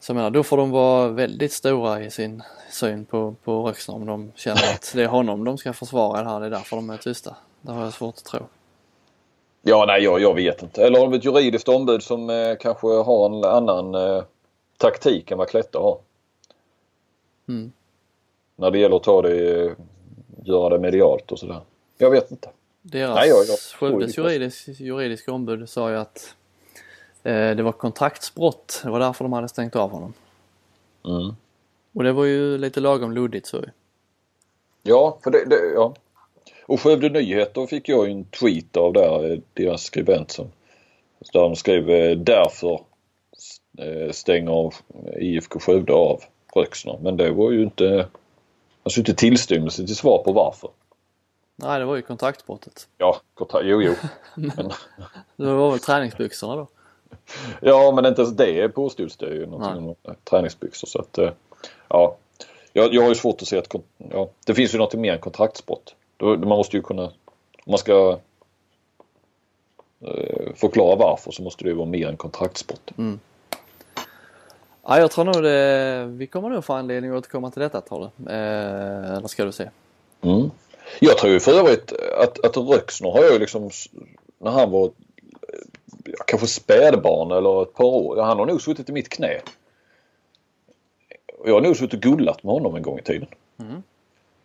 [0.00, 3.94] Så jag menar, då får de vara väldigt stora i sin syn på, på Röksner
[3.94, 6.40] om de känner att det är honom de ska försvara det här.
[6.40, 7.36] Det är därför de är tysta.
[7.60, 8.40] Det har jag svårt att tro.
[9.62, 10.84] Ja, nej, jag, jag vet inte.
[10.84, 14.22] Eller har de ett juridiskt ombud som eh, kanske har en annan eh,
[14.76, 15.98] taktik än vad Kletta har.
[17.48, 17.72] Mm.
[18.56, 19.76] När det gäller att ta det,
[20.44, 21.60] göra det medialt och sådär.
[21.98, 22.48] Jag vet inte.
[22.82, 26.34] Deras Nej, jag- jag Skövdes juridisk, juridiska ombud sa ju att
[27.22, 28.80] eh, det var kontraktsbrott.
[28.84, 30.12] Det var därför de hade stängt av honom.
[31.04, 31.34] Mm.
[31.94, 33.64] Och det var ju lite lagom luddigt så.
[34.82, 35.94] Ja, för det, det, ja.
[36.66, 40.46] Och Skövde Nyheter fick jag ju en tweet av där, eh, deras skribent som
[41.32, 42.80] där de skrev eh, därför
[43.78, 44.72] eh, stänger
[45.18, 46.22] IFK Skövde av
[46.56, 46.98] Röksner.
[47.02, 48.08] Men det var ju inte,
[48.82, 50.70] alltså inte tillstymmelse till svar på varför.
[51.56, 52.88] Nej, det var ju kontraktsbrottet.
[52.98, 53.94] Ja, kontra- jo jo.
[54.34, 54.70] Men,
[55.36, 56.66] Det var väl träningsbyxorna då.
[57.60, 61.30] ja men inte ens det påstods det ju någonting om träningsbyxor så att eh,
[61.88, 62.16] ja.
[62.72, 63.74] Jag, jag har ju svårt att se att
[64.10, 65.94] ja, det finns ju något mer än kontraktsbrott.
[66.20, 67.10] Man måste ju kunna, om
[67.66, 68.18] man ska
[70.00, 72.90] eh, förklara varför så måste det ju vara mer än kontraktsbrott.
[74.88, 78.10] Ja, jag tror nog det, vi kommer nog få anledning att återkomma till detta tror
[78.16, 78.30] du.
[78.30, 79.70] Eh, eller ska du se.
[80.22, 80.50] Mm.
[81.00, 83.70] Jag tror ju för övrigt att, att Röksner har ju liksom
[84.38, 84.90] när han var eh,
[86.26, 88.22] kanske spädbarn eller ett par år.
[88.22, 89.40] Han har nog suttit i mitt knä.
[91.44, 93.28] Jag har nog suttit och gullat med honom en gång i tiden.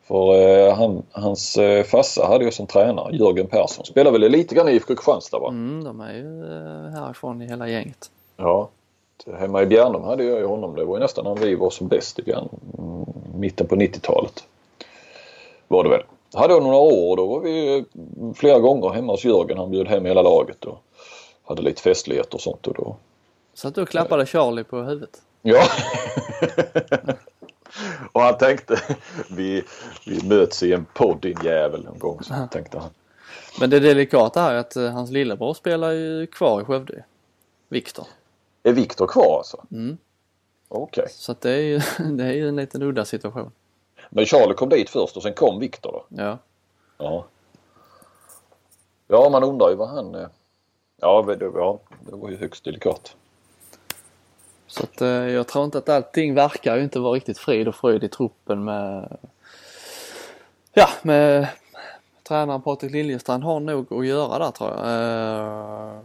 [0.04, 3.86] För eh, han, hans eh, farsa hade ju som tränare Jörgen Persson.
[3.86, 5.50] Spelar väl lite grann i IFK Kristianstad va?
[5.50, 8.12] Mm, de är ju eh, härifrån i hela gänget.
[8.38, 8.70] Ja.
[9.28, 10.76] Hemma i Bjärnum hade jag ju honom.
[10.76, 12.59] Det var ju nästan när vi var som bäst i Bjärnum.
[12.78, 14.43] Mm, Mitten på 90-talet.
[15.67, 16.03] Var det väl.
[16.34, 17.86] Hade jag några år och då var vi
[18.36, 19.57] flera gånger hemma hos Jörgen.
[19.57, 20.84] Han bjöd hem hela laget och
[21.43, 22.67] hade lite festligheter och sånt.
[22.67, 22.95] Och då...
[23.53, 25.22] Så att du klappade Charlie på huvudet.
[25.41, 25.63] Ja.
[28.11, 28.82] och han tänkte
[29.30, 29.63] vi,
[30.05, 32.24] vi möts i en podd din jävel någon gång.
[32.24, 32.89] Så tänkte han.
[33.59, 37.03] Men det delikata är att eh, hans lillebror spelar ju kvar i Skövde.
[37.69, 38.07] Viktor.
[38.64, 39.66] Är Viktor kvar alltså?
[39.72, 39.97] Mm.
[40.68, 41.07] Okej.
[41.09, 41.80] Så att det är ju,
[42.18, 43.51] det är ju en liten udda situation.
[44.09, 46.05] Men Charlie kom dit först och sen kom Viktor då?
[46.24, 46.38] Ja.
[46.97, 47.26] Ja.
[49.07, 50.16] Ja, man undrar ju vad han...
[50.16, 50.28] eh,
[51.03, 53.16] Ja, det, ja, det var ju högst delikat.
[54.68, 57.76] Så att eh, jag tror inte att allting verkar ju inte vara riktigt frid och
[57.76, 59.18] fröjd i truppen med
[60.74, 61.47] Ja, med
[62.24, 64.80] tränaren Patrik Liljestrand har nog att göra där tror jag.
[64.80, 65.99] Eh,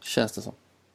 [0.00, 0.52] känns det som.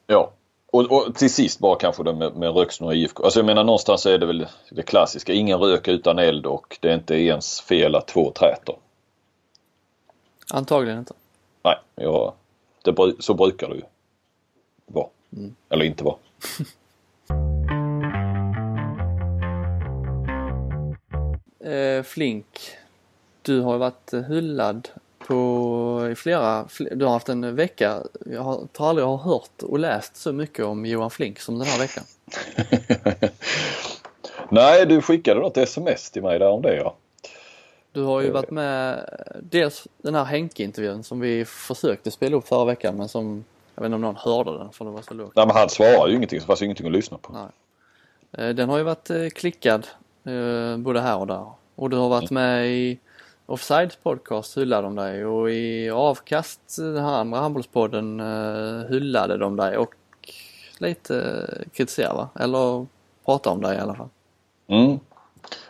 [0.07, 0.31] Ja.
[0.71, 3.23] Och, och till sist bara kanske det med, med Röksnor och IFK.
[3.23, 5.33] Alltså jag menar någonstans är det väl det klassiska.
[5.33, 8.75] Ingen rök utan eld och det är inte ens fel att två träter.
[10.53, 11.13] Antagligen inte.
[11.63, 12.35] Nej, ja,
[12.83, 13.83] det, så brukar det ju
[14.85, 15.07] vara.
[15.69, 16.15] Eller inte vara.
[21.63, 22.77] Eh, Flink,
[23.41, 24.89] du har ju varit hyllad
[25.27, 29.31] på i flera, fl- du har haft en vecka, jag har, tror aldrig jag har
[29.33, 32.03] hört och läst så mycket om Johan Flink som den här veckan.
[34.49, 36.95] Nej, du skickade något sms till mig där om det ja.
[37.91, 39.09] Du har ju varit med
[39.41, 43.43] dels den här Henke-intervjun som vi försökte spela upp förra veckan men som
[43.75, 45.31] Jag vet inte om någon hörde den för det var så lågt.
[45.35, 47.33] Nej men han svarar ju ingenting så det fanns ju ingenting att lyssna på.
[47.33, 48.47] Nej.
[48.47, 49.87] Eh, Den har ju varit eh, klickad
[50.23, 51.45] eh, både här och där.
[51.75, 52.99] Och du har varit med i
[53.51, 59.55] Offsides podcast hyllade de dig och i Avkast, den här andra handbollspodden, eh, hyllade de
[59.55, 59.95] dig och
[60.77, 62.29] lite kritiserade va?
[62.39, 62.85] Eller
[63.25, 64.09] pratade om dig i alla fall.
[64.67, 64.99] Mm.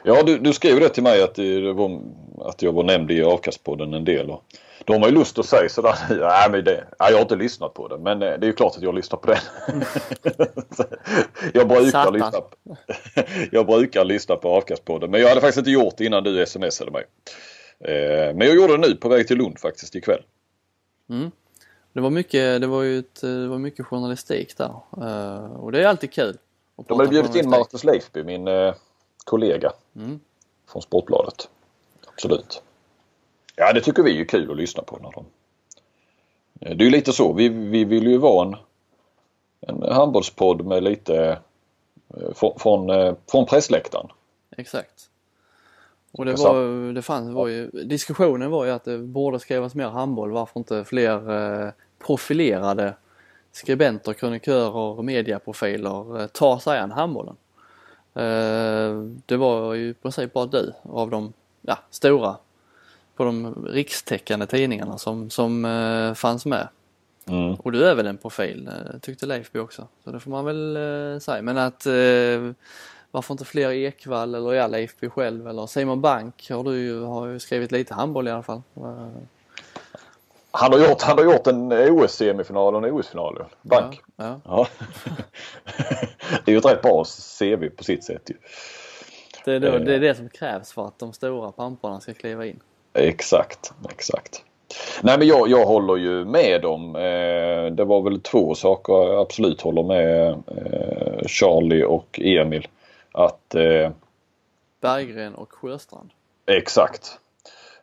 [0.03, 2.01] Ja du, du skrev det till mig att, det var,
[2.39, 4.29] att jag var nämnd i avkastpodden en del.
[4.29, 4.43] Och
[4.85, 5.95] då har ju lust att säga sådär.
[6.09, 8.53] Nej, men det, nej, jag har inte lyssnat på den men eh, det är ju
[8.53, 9.37] klart att jag lyssnar på den.
[11.53, 12.13] jag, brukar Satan.
[12.13, 12.77] lyssna på,
[13.51, 16.91] jag brukar lyssna på avkastpodden men jag hade faktiskt inte gjort det innan du smsade
[16.91, 17.03] mig.
[17.83, 20.23] Eh, men jag gjorde det nu på väg till Lund faktiskt ikväll.
[21.93, 24.73] Det var mycket, det var ju ett, det var mycket journalistik där.
[24.97, 26.37] Eh, och det är alltid kul.
[26.87, 27.49] De har bjudit in.
[27.49, 28.73] Marcus Leifby, min eh,
[29.23, 30.19] kollega Mm.
[30.67, 31.49] från Sportbladet.
[32.07, 32.63] Absolut.
[33.55, 34.97] Ja, det tycker vi är kul att lyssna på.
[34.97, 35.25] När de...
[36.53, 37.33] Det är ju lite så.
[37.33, 38.55] Vi, vi vill ju vara en,
[39.59, 41.39] en handbollspodd med lite
[42.33, 44.07] från, från, från pressläktaren.
[44.57, 45.09] Exakt.
[46.11, 46.55] Och det Intressant.
[46.55, 50.31] var, det fanns, var ju, diskussionen var ju att det borde skrivas mer handboll.
[50.31, 51.71] Varför inte fler eh,
[52.05, 52.93] profilerade
[53.51, 57.35] skribenter, krönikörer, mediaprofiler eh, tar sig an handbollen.
[58.13, 62.35] Eh, det var ju i princip bara du av de ja, stora
[63.15, 66.67] på de rikstäckande tidningarna som, som eh, fanns med.
[67.27, 67.53] Mm.
[67.53, 68.69] Och du är väl en profil,
[69.01, 69.87] tyckte Leifby också.
[70.03, 71.41] Så det får man väl eh, säga.
[71.41, 72.51] Men att eh,
[73.11, 77.39] varför inte fler Ekvall eller ja, Leifby själv eller Simon Bank har du har ju
[77.39, 78.61] skrivit lite handboll i alla fall.
[78.77, 79.07] Eh,
[80.51, 83.43] Han, har gjort, han har gjort en OS-semifinal och en OS-final.
[83.61, 84.01] Bank.
[84.15, 84.67] Ja, ja.
[86.45, 87.03] Det är ju ett rätt bra
[87.39, 88.35] CV på sitt sätt ju.
[89.45, 89.79] Det, är då, Eh.
[89.79, 92.59] det är det som krävs för att de stora pamparna ska kliva in.
[92.93, 94.43] Exakt, exakt.
[95.01, 99.19] Nej men jag, jag håller ju med om, eh, det var väl två saker jag
[99.21, 102.67] absolut håller med eh, Charlie och Emil.
[103.11, 103.91] Att eh,
[104.81, 106.09] Berggren och Sjöstrand.
[106.45, 107.19] exakt.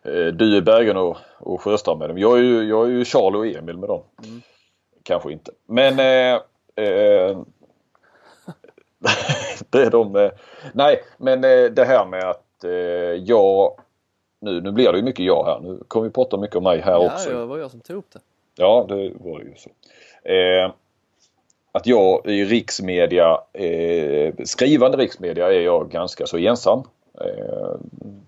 [0.02, 2.18] Eh, du är Bergen och, och Sjöstrand med dem.
[2.18, 4.02] Jag är, ju, jag är ju Charlie och Emil med dem.
[5.02, 5.52] Kanske inte.
[5.66, 6.34] Men eh,
[6.86, 7.38] eh,
[9.70, 10.16] det är de.
[10.16, 10.30] Eh,
[10.72, 11.40] nej men
[11.74, 12.44] det här med att
[13.26, 13.80] jag
[14.40, 15.60] nu, nu blir det ju mycket jag här.
[15.60, 17.30] Nu kommer vi prata mycket om mig här Ja, också.
[17.30, 18.20] det var jag som tog upp det.
[18.56, 19.70] Ja, det var det ju så.
[21.78, 26.82] Att jag i riksmedia, eh, skrivande riksmedia är jag ganska så ensam.
[27.20, 27.76] Eh,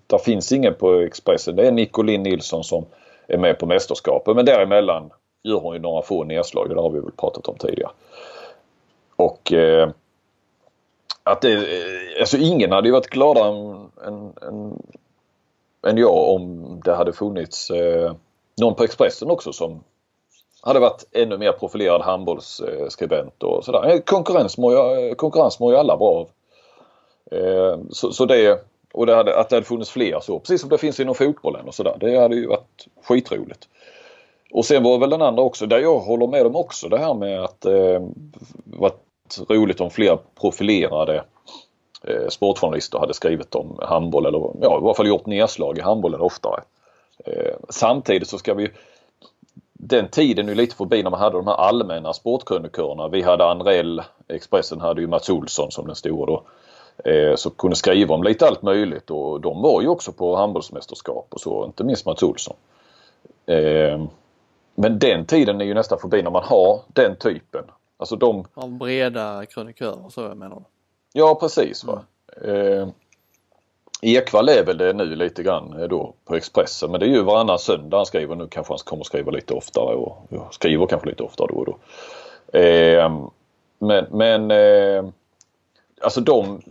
[0.07, 1.55] där finns ingen på Expressen.
[1.55, 2.85] Det är Nicolin Nilsson som
[3.27, 5.09] är med på mästerskapet men däremellan
[5.43, 6.69] gör hon ju några få nedslag.
[6.69, 7.91] Det har vi väl pratat om tidigare.
[9.15, 9.89] Och eh,
[11.23, 14.81] att det, eh, alltså ingen hade ju varit gladare än, än, än,
[15.87, 18.13] än jag om det hade funnits eh,
[18.61, 19.83] någon på Expressen också som
[20.61, 23.89] hade varit ännu mer profilerad handbollsskribent och sådär.
[23.89, 26.29] Eh, konkurrens mår ju, eh, konkurrens mår ju alla bra av.
[27.31, 30.69] Eh, så, så det, och det hade, att det hade funnits fler så, precis som
[30.69, 31.97] det finns inom fotbollen och sådär.
[31.99, 33.67] Det hade ju varit skitroligt.
[34.53, 37.13] Och sen var väl den andra också, där jag håller med dem också, det här
[37.13, 38.01] med att eh,
[38.63, 39.01] varit
[39.49, 41.23] roligt om fler profilerade
[42.03, 46.21] eh, sportjournalister hade skrivit om handboll eller ja, i varje fall gjort nedslag i handbollen
[46.21, 46.61] oftare.
[47.25, 48.69] Eh, samtidigt så ska vi
[49.83, 53.07] den tiden är lite förbi när man hade de här allmänna sportkrönikörerna.
[53.07, 56.43] Vi hade Andrell, Expressen hade ju Mats Olsson som den stora då.
[57.11, 61.27] Eh, så kunde skriva om lite allt möjligt och de var ju också på handbollsmästerskap
[61.29, 62.55] och så, inte minst Mats Olsson.
[63.45, 64.05] Eh,
[64.75, 67.63] men den tiden är ju nästan förbi när man har den typen.
[67.97, 70.63] Alltså de, Av breda krönikörer så jag menar du.
[71.13, 72.01] ja precis va.
[72.45, 72.87] Eh,
[74.01, 77.21] Ekvall är väl det nu lite grann eh, då på Expressen men det är ju
[77.21, 78.35] varannan söndag han skriver.
[78.35, 81.65] Nu kanske han kommer skriva lite oftare och ja, skriver kanske lite oftare då och
[81.65, 81.77] då.
[82.59, 83.11] Eh,
[83.79, 85.05] men men eh,
[86.01, 86.61] alltså de,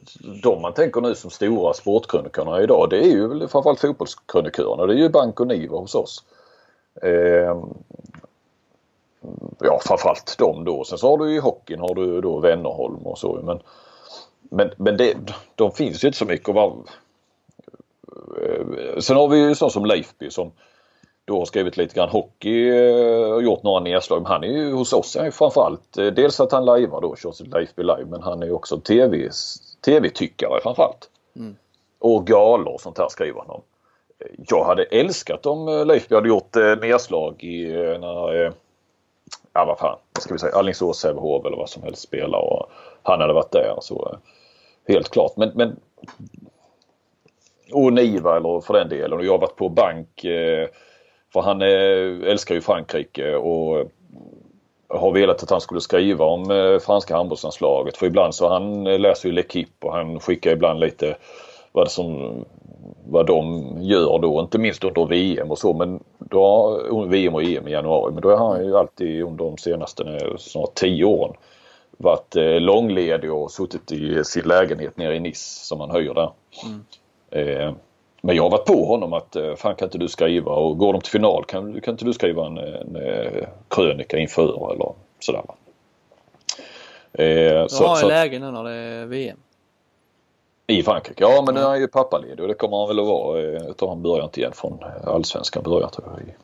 [0.43, 4.87] de man tänker nu som stora sportkrönikörerna idag det är ju framförallt fotbollskrönikörerna.
[4.87, 6.24] Det är ju Bank och Niva hos oss.
[7.03, 7.57] Eh,
[9.59, 10.85] ja framförallt de då.
[10.85, 13.61] Sen så har du i hockeyn har du då Wennerholm och så men
[14.51, 15.16] men, men det,
[15.55, 16.72] de finns ju inte så mycket att vara...
[18.42, 20.52] Eh, Sen har vi ju sån som Leifby som
[21.24, 24.22] då har skrivit lite grann hockey eh, och gjort några nedslag.
[24.22, 27.16] Men han är ju hos oss är ju framförallt eh, dels att han lajvar då,
[27.16, 29.30] kör sitt Leifby live, men han är ju också TV,
[29.84, 31.11] TV-tyckare framförallt.
[31.98, 33.62] Och galor och sånt här skriver han om.
[34.48, 37.66] Jag hade älskat om Leifby hade gjort nedslag i
[38.00, 38.52] när
[39.52, 42.70] ja vad fan, vad ska vi säga, Alingsås, Sävehof eller vad som helst spelar och
[43.02, 44.18] han hade varit där så
[44.88, 45.36] helt klart.
[45.36, 45.76] Men, men
[47.72, 50.68] och Niva eller för den delen och jag har varit på bank eh,
[51.32, 53.90] för han eh, älskar ju Frankrike och
[54.88, 57.96] har velat att han skulle skriva om eh, franska handbollslandslaget.
[57.96, 61.16] För ibland så han läser ju L'Equipe och han skickar ibland lite
[61.72, 62.34] vad, som,
[63.06, 64.40] vad de gör då.
[64.40, 68.12] Inte minst under VM och så men då, VM och EM i januari.
[68.12, 71.34] Men då har han ju alltid under de senaste snart tio åren
[71.90, 76.32] varit långledig och suttit i sin lägenhet nere i Nice som han höjer där.
[76.64, 76.84] Mm.
[77.31, 77.72] Eh,
[78.22, 80.93] men jag har varit på honom att eh, fan kan inte du skriva och går
[80.93, 84.93] de till final kan, kan inte du skriva en, en, en eh, krönika inför eller
[85.18, 85.43] sådär.
[87.12, 89.39] Eh, så, har ju läge nu när det är VM.
[90.66, 91.24] I Frankrike?
[91.24, 93.41] Ja men nu är han ju pappaledig och det kommer han väl att vara.
[93.41, 96.35] Jag tror han börjar inte igen från allsvenskan börjar tror jag i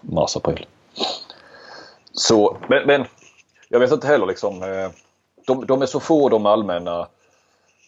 [0.00, 0.66] mars, april.
[2.12, 3.04] Så men, men
[3.68, 4.60] jag vet inte heller liksom.
[5.46, 7.08] De, de är så få de allmänna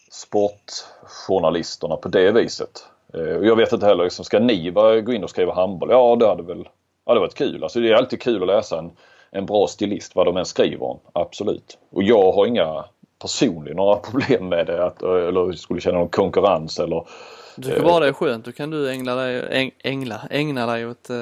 [0.09, 2.83] sportjournalisterna på det viset.
[3.13, 4.71] Eh, jag vet inte heller, liksom, ska ni
[5.05, 5.89] gå in och skriva handboll?
[5.91, 6.67] Ja det hade väl
[7.05, 7.63] ja, det varit kul.
[7.63, 8.91] Alltså, det är alltid kul att läsa en,
[9.31, 10.99] en bra stilist vad de än skriver om.
[11.13, 11.77] Absolut.
[11.89, 12.85] Och jag har inga
[13.21, 17.05] personligen några problem med det att, eller skulle känna någon konkurrens eller
[17.55, 21.09] du tycker bara det är skönt, då kan du ägna dig, ängla, ägna dig åt
[21.09, 21.17] uh,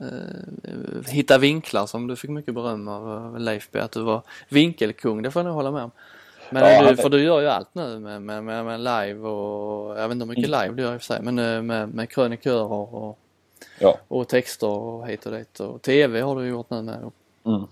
[0.00, 3.80] uh, hitta vinklar som du fick mycket beröm av Leif B.
[3.80, 5.90] Att du var vinkelkung, det får jag nog hålla med om.
[6.50, 9.98] Men ja, du, för du gör ju allt nu med, med, med, med live och,
[9.98, 10.60] jag vet inte hur mycket mm.
[10.60, 13.18] live du gör i och för sig, men eh, med, med krönikörer och,
[13.78, 13.96] ja.
[14.08, 15.60] och texter och hit och dit.
[15.60, 17.10] Och TV har du gjort nu med.
[17.46, 17.62] Mm.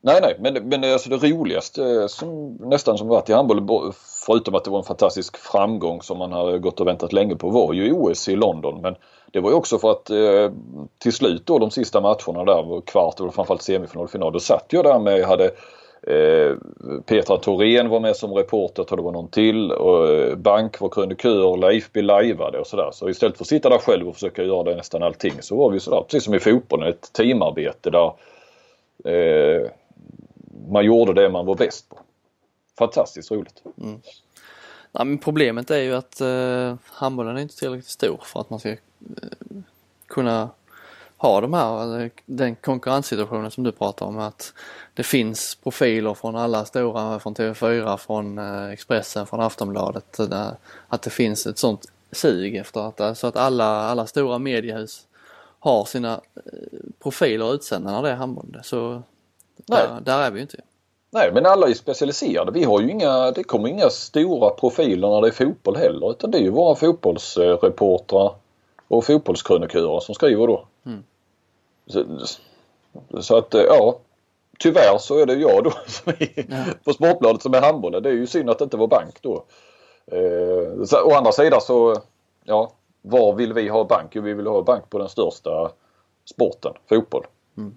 [0.00, 3.92] Nej, nej, men, men alltså det roligaste som, nästan som varit i handboll,
[4.26, 7.50] förutom att det var en fantastisk framgång som man hade gått och väntat länge på,
[7.50, 8.80] var ju OS i London.
[8.80, 8.96] Men
[9.32, 10.52] det var ju också för att eh,
[10.98, 14.66] till slut då de sista matcherna där, kvart och framförallt semifinal och final, då satt
[14.68, 15.50] jag där med, hade Eh,
[16.02, 16.56] Eh,
[17.06, 19.72] Petra Thorén var med som reporter, jag tror det var någon till.
[19.72, 22.00] Och eh, Bank var krönikör, Leif B
[22.58, 22.90] och sådär.
[22.92, 25.70] Så istället för att sitta där själv och försöka göra det nästan allting så var
[25.70, 28.12] vi sådär, precis som i fotbollen, ett teamarbete där
[29.04, 29.70] eh,
[30.68, 31.98] man gjorde det man var bäst på.
[32.78, 33.62] Fantastiskt roligt.
[33.82, 34.00] Mm.
[34.92, 38.58] Ja, men problemet är ju att eh, handbollen är inte tillräckligt stor för att man
[38.60, 38.76] ska eh,
[40.06, 40.50] kunna
[41.18, 44.52] ha de här, den konkurrenssituationen som du pratar om att
[44.94, 50.20] det finns profiler från alla stora, från TV4, från eh, Expressen, från Aftonbladet.
[50.88, 55.06] Att det finns ett sånt sug efter att, så att alla, alla stora mediehus
[55.58, 56.42] har sina eh,
[57.02, 58.60] profiler utsända när det är handboll.
[58.62, 59.02] Så
[59.56, 60.60] där, där, är vi ju inte.
[61.10, 62.52] Nej men alla är specialiserade.
[62.52, 66.30] Vi har ju inga, det kommer inga stora profiler när det är fotboll heller utan
[66.30, 68.34] det är ju våra fotbollsreportrar
[68.88, 70.66] och fotbollskrönikörer som skriver då.
[70.86, 71.04] Mm.
[71.86, 72.04] Så,
[73.20, 73.98] så, att ja,
[74.58, 76.64] tyvärr så är det jag då som är ja.
[76.84, 78.02] på Sportbladet som är handbollen.
[78.02, 79.44] Det är ju synd att det inte var bank då.
[80.06, 81.96] Eh, så, å andra sidan så,
[82.44, 82.72] ja,
[83.02, 84.10] var vill vi ha bank?
[84.12, 85.70] Jo, vi vill ha bank på den största
[86.24, 87.26] sporten, fotboll.
[87.56, 87.74] Mm.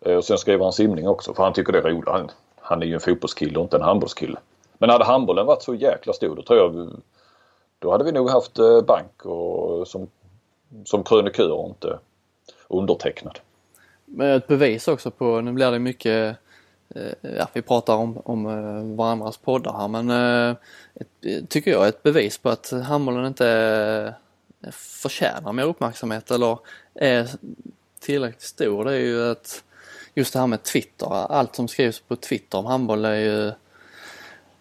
[0.00, 2.08] Eh, och sen skriver han simning också för han tycker det är roligt.
[2.08, 4.38] Han, han är ju en fotbollskille och inte en handbollskille.
[4.78, 6.90] Men hade handbollen varit så jäkla stor då tror jag
[7.78, 10.08] då hade vi nog haft eh, bank och, som,
[10.84, 11.98] som krönikör och inte
[12.68, 13.38] undertecknad.
[14.04, 16.36] Men ett bevis också på, nu blir det mycket,
[16.94, 20.56] eh, ja vi pratar om, om eh, varandras poddar här men eh,
[20.94, 23.48] ett, tycker jag ett bevis på att handbollen inte
[24.60, 26.58] eh, förtjänar mer uppmärksamhet eller
[26.94, 27.30] är
[28.00, 29.64] tillräckligt stor det är ju att
[30.14, 33.52] just det här med Twitter, allt som skrivs på Twitter om handboll är ju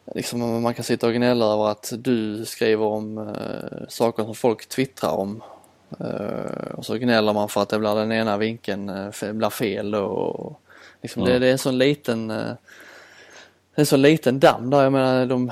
[0.05, 4.69] liksom man kan sitta och gnälla över att du skriver om eh, saker som folk
[4.69, 5.43] twittrar om
[6.73, 10.59] och så gnäller man för att det blir den ena vinkeln uh, blir fel och
[11.01, 11.33] liksom mm.
[11.33, 12.37] det, det, är en sån liten uh,
[13.75, 14.83] det är en sån liten damm där.
[14.83, 15.51] Jag menar de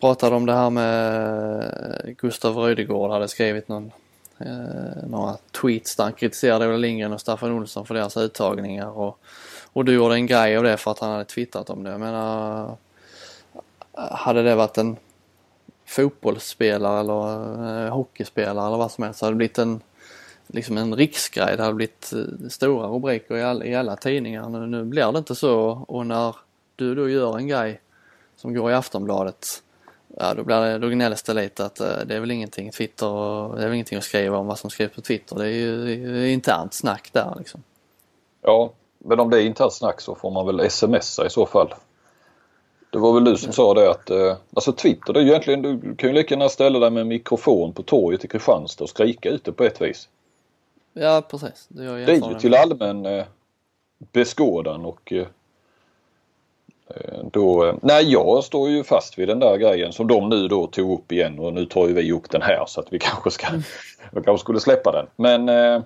[0.00, 3.92] pratade om det här med Gustav Rödegård hade skrivit någon,
[5.06, 9.18] några tweets där han kritiserade Ola Lindgren och Staffan Olsson för deras uttagningar och,
[9.72, 11.90] och du gjorde en grej av det för att han hade twittrat om det.
[11.90, 12.76] Jag menar
[13.96, 14.96] hade det varit en
[15.94, 19.80] fotbollsspelare eller eh, hockeyspelare eller vad som helst så hade det blivit en,
[20.46, 21.56] liksom en riksgrej.
[21.56, 24.48] Det hade blivit eh, stora rubriker i, all, i alla tidningar.
[24.48, 26.36] Nu, nu blir det inte så och när
[26.76, 27.80] du då gör en grej
[28.36, 29.62] som går i Aftonbladet
[30.16, 33.08] Ja då, blir det, då gnälls det lite att eh, det är väl ingenting Twitter
[33.08, 35.36] och det är väl ingenting att skriva om vad som skrivs på Twitter.
[35.36, 37.62] Det är ju det är internt snack där liksom.
[38.42, 41.74] Ja, men om det är internt snack så får man väl smsa i så fall.
[42.94, 45.62] Det var väl du som sa det att eh, alltså Twitter det är ju egentligen
[45.62, 48.90] du kan ju lika gärna ställa dig med en mikrofon på torget i Kristianstad och
[48.90, 50.08] skrika ute på ett vis.
[50.92, 51.66] Ja precis.
[51.68, 53.24] Det, det är ju till allmän eh,
[54.12, 55.26] beskådan och eh,
[56.88, 60.48] eh, då, eh, nej jag står ju fast vid den där grejen som de nu
[60.48, 62.98] då tog upp igen och nu tar ju vi upp den här så att vi
[62.98, 63.62] kanske ska, mm.
[64.24, 65.06] kanske skulle släppa den.
[65.16, 65.82] Men eh,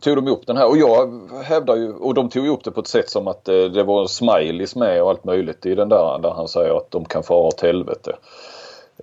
[0.00, 2.80] tog de upp den här och jag hävdar ju, och de tog upp det på
[2.80, 6.18] ett sätt som att eh, det var smileys med och allt möjligt i den där
[6.18, 8.16] där han säger att de kan fara åt helvete.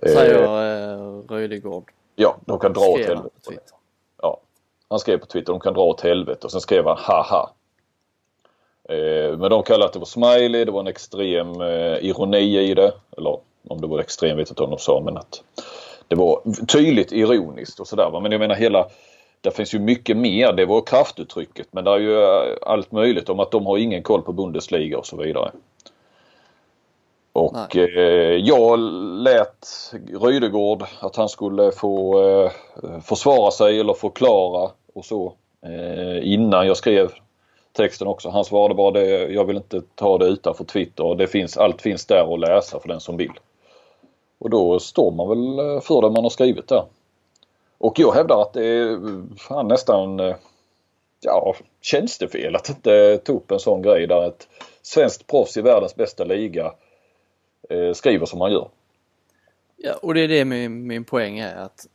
[0.02, 1.90] Säger eh, Rödegård.
[2.16, 3.52] Ja, de kan dra åt helvete.
[4.22, 4.40] Ja.
[4.88, 7.50] Han skrev på Twitter de kan dra åt helvete och sen skrev han haha.
[8.88, 12.74] Eh, men de kallade att det var smiley, det var en extrem eh, ironi i
[12.74, 12.92] det.
[13.16, 13.38] Eller
[13.68, 15.42] om det var extrem vet jag inte om de sa men att
[16.08, 18.20] det var tydligt ironiskt och sådär.
[18.20, 18.88] Men jag menar hela
[19.46, 20.52] det finns ju mycket mer.
[20.52, 24.02] Det var kraftuttrycket men det är ju eh, allt möjligt om att de har ingen
[24.02, 25.50] koll på Bundesliga och så vidare.
[27.32, 28.78] Och eh, jag
[29.22, 32.50] lät Rydegård att han skulle få eh,
[33.00, 35.32] försvara sig eller förklara och så
[35.66, 37.12] eh, innan jag skrev
[37.72, 38.28] texten också.
[38.30, 41.14] Han svarade bara det, jag vill inte ta det utanför Twitter.
[41.14, 43.32] Det finns, allt finns där att läsa för den som vill.
[44.38, 46.84] Och då står man väl eh, för det man har skrivit där.
[47.78, 48.98] Och jag hävdar att det är
[49.38, 50.36] fan nästan eh,
[51.20, 54.48] ja, tjänstefel att inte ta upp en sån grej där ett
[54.82, 56.72] svenskt proffs i världens bästa liga
[57.68, 58.68] eh, skriver som han gör.
[59.76, 61.86] Ja, och det är det min, min poäng är att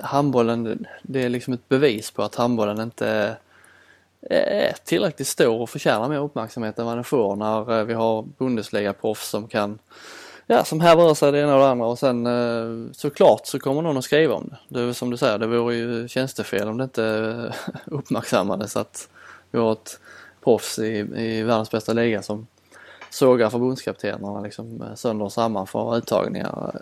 [0.00, 3.36] handbollen, det är liksom ett bevis på att handbollen inte
[4.20, 8.22] är tillräckligt stor och förtjänar mer uppmärksamhet än vad den får när eh, vi har
[8.22, 9.78] Bundesliga-proffs som kan
[10.50, 13.82] Ja, som här sig det ena och det andra och sen eh, såklart så kommer
[13.82, 14.80] någon att skriva om det.
[14.80, 19.08] Det är som du säger, det vore ju tjänstefel om det inte eh, uppmärksammades att
[19.50, 20.00] vi har ett
[20.44, 22.46] proffs i, i världens bästa liga som
[23.10, 26.80] sågar förbundskaptenerna liksom eh, sönder och samman för uttagningar.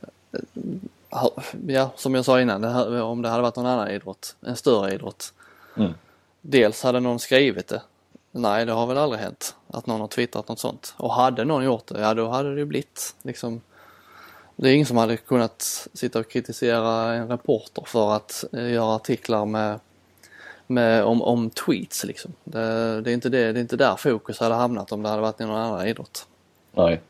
[1.66, 4.56] Ja, som jag sa innan, det här, om det hade varit någon annan idrott, en
[4.56, 5.32] större idrott.
[5.76, 5.92] Mm.
[6.40, 7.82] Dels hade någon skrivit det.
[8.36, 10.94] Nej, det har väl aldrig hänt att någon har twittrat något sånt.
[10.96, 13.60] Och hade någon gjort det, ja då hade det ju blivit liksom
[14.56, 18.94] det är ingen som hade kunnat sitta och kritisera en reporter för att eh, göra
[18.94, 19.80] artiklar med,
[20.66, 22.32] med om, om tweets liksom.
[22.44, 25.22] Det, det, är inte det, det är inte där fokus hade hamnat om det hade
[25.22, 26.26] varit i någon annan idrott.
[26.72, 27.00] Nej.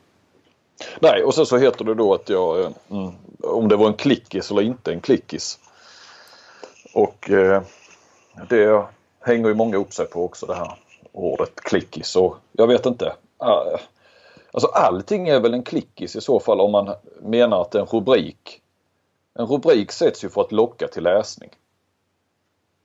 [1.01, 3.95] Nej, och sen så heter det då att jag, eh, mm, om det var en
[3.95, 5.59] klickis eller inte en klickis.
[6.95, 7.63] Och eh,
[8.49, 8.85] det
[9.21, 10.77] hänger ju många upp sig på också det här
[11.17, 13.17] ordet klickis och jag vet inte.
[13.39, 13.79] Ah,
[14.51, 18.63] alltså allting är väl en klickis i så fall om man menar att en rubrik
[19.35, 21.51] En rubrik sätts ju för att locka till läsning.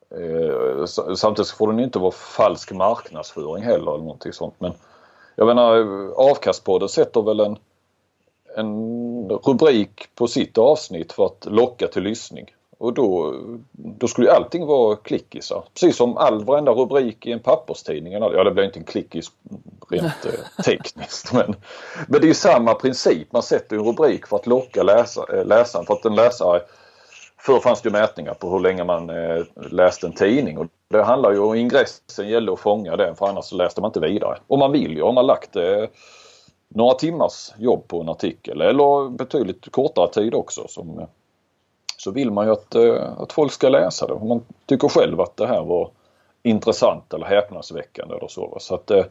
[0.09, 4.73] Eh, Samtidigt får den ju inte vara falsk marknadsföring heller eller någonting sånt men
[5.35, 5.75] jag menar
[6.15, 7.57] Avkastpodden sätter väl en
[8.55, 12.45] en rubrik på sitt avsnitt för att locka till lyssning.
[12.81, 13.35] Och då,
[13.71, 15.63] då skulle ju allting vara klickisar.
[15.73, 18.13] Precis som all varenda rubrik i en papperstidning.
[18.13, 19.31] Ja det blir inte en klickis
[19.89, 21.55] rent eh, tekniskt men,
[22.07, 23.31] men det är ju samma princip.
[23.31, 25.85] Man sätter en rubrik för att locka läsa, eh, läsaren.
[25.85, 26.61] För att en läsare
[27.37, 31.03] Förr fanns det ju mätningar på hur länge man eh, läste en tidning och det
[31.03, 34.37] handlar ju om ingressen gällde att fånga den för annars så läste man inte vidare.
[34.47, 35.85] Och man vill ju, om man lagt eh,
[36.67, 41.05] några timmars jobb på en artikel eller betydligt kortare tid också som, eh,
[42.03, 44.25] så vill man ju att, eh, att folk ska läsa det.
[44.25, 45.89] Man tycker själv att det här var
[46.43, 48.57] intressant eller häpnadsväckande eller så.
[48.59, 49.05] så att, eh,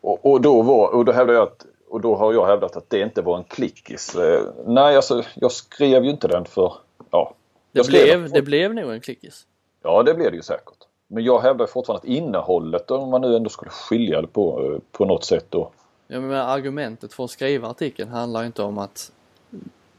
[0.00, 2.90] och, och, då var, och, då hävdar jag att, och då har jag hävdat att
[2.90, 4.14] det inte var en klickis.
[4.14, 6.72] Eh, Nej, alltså jag skrev ju inte den för...
[7.10, 7.34] Ja,
[7.72, 9.46] Det blev, för- det blev nog en klickis.
[9.82, 10.78] Ja, det blev det ju säkert.
[11.06, 15.04] Men jag hävdar fortfarande att innehållet, om man nu ändå skulle skilja det på, på
[15.04, 15.70] något sätt då.
[16.06, 19.12] Ja, men argumentet för att skriva artikeln handlar inte om att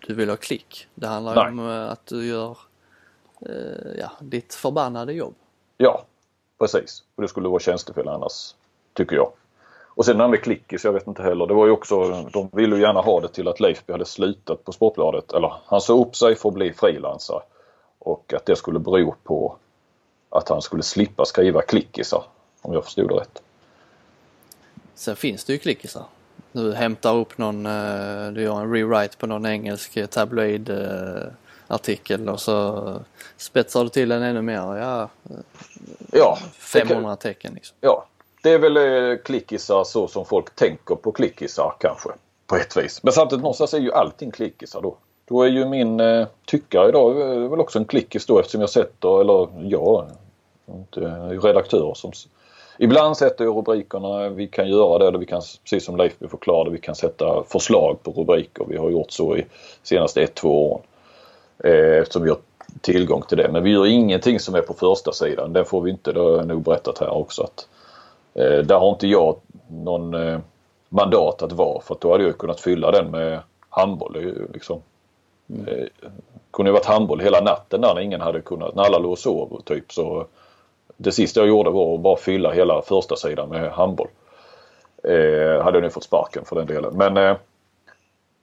[0.08, 0.88] du vill ha klick.
[0.95, 1.47] Det handlar Nej.
[1.47, 2.58] om eh, att du gör
[3.41, 5.36] eh, ja, ditt förbannade jobb.
[5.78, 6.06] Ja,
[6.60, 7.04] precis.
[7.16, 8.56] Och det skulle vara tjänstefel annars,
[8.93, 9.32] tycker jag.
[9.95, 11.47] Och sen det här med klickis, jag vet inte heller.
[11.47, 14.64] Det var ju också, de ville ju gärna ha det till att Leifby hade slutat
[14.64, 15.34] på Sportbladet.
[15.34, 17.41] Eller han sa upp sig för att bli frilansare.
[17.99, 19.58] Och att det skulle bero på
[20.30, 22.24] att han skulle slippa skriva klickisar.
[22.62, 23.41] Om jag förstod det rätt.
[24.95, 26.04] Sen finns det ju klickisar.
[26.54, 31.24] Du hämtar upp någon, eh, du gör en rewrite på någon engelsk eh, tabloid eh,
[31.68, 32.93] artikel och så
[33.38, 34.54] spetsar du till den ännu mer.
[34.78, 35.10] Ja,
[36.12, 36.38] Ja,
[36.74, 37.78] det kan- 500 tecken liksom.
[37.82, 38.06] Ja,
[38.43, 42.10] det är väl klickisar så som folk tänker på klickisar kanske.
[42.47, 43.04] På ett vis.
[43.04, 44.95] Men samtidigt någonstans är ju allting klickisar då.
[45.26, 47.14] Då är ju min eh, tyckare idag
[47.49, 50.06] väl också en klickis då eftersom jag sätter, eller jag,
[50.68, 50.99] inte
[51.47, 52.12] redaktörer som
[52.78, 56.69] Ibland sätter jag rubrikerna, vi kan göra det, eller vi kan precis som Leifby förklarade,
[56.69, 58.65] vi kan sätta förslag på rubriker.
[58.69, 59.45] Vi har gjort så i
[59.84, 60.82] senaste ett, två åren.
[61.63, 62.38] Eh, eftersom vi har
[62.82, 63.49] tillgång till det.
[63.51, 65.53] Men vi gör ingenting som är på första sidan.
[65.53, 67.43] Den får vi inte, det har jag nog berättat här också.
[67.43, 67.67] Att,
[68.34, 69.36] eh, där har inte jag
[69.67, 70.39] någon eh,
[70.89, 74.15] mandat att vara för att då hade jag kunnat fylla den med handboll.
[74.15, 74.82] Ju Liksom,
[75.67, 75.88] eh,
[76.51, 79.19] kunde ju varit handboll hela natten där när ingen hade kunnat, när alla låg och
[79.19, 80.26] sov typ så
[80.98, 84.08] det sista jag gjorde var att bara fylla hela första sidan med handboll.
[85.04, 86.98] Eh, hade jag nu fått sparken för den delen.
[86.98, 87.38] Men eh,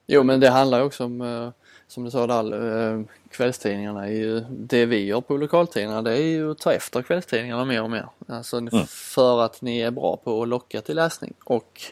[0.07, 1.49] Jo men det handlar ju också om, eh,
[1.89, 6.23] som du sa där, eh, kvällstidningarna är ju, det vi gör på lokaltidningarna det är
[6.23, 8.07] ju att ta efter kvällstidningarna mer och mer.
[8.29, 8.71] Alltså Mm.
[8.87, 11.83] för att ni är bra på att locka till läsning och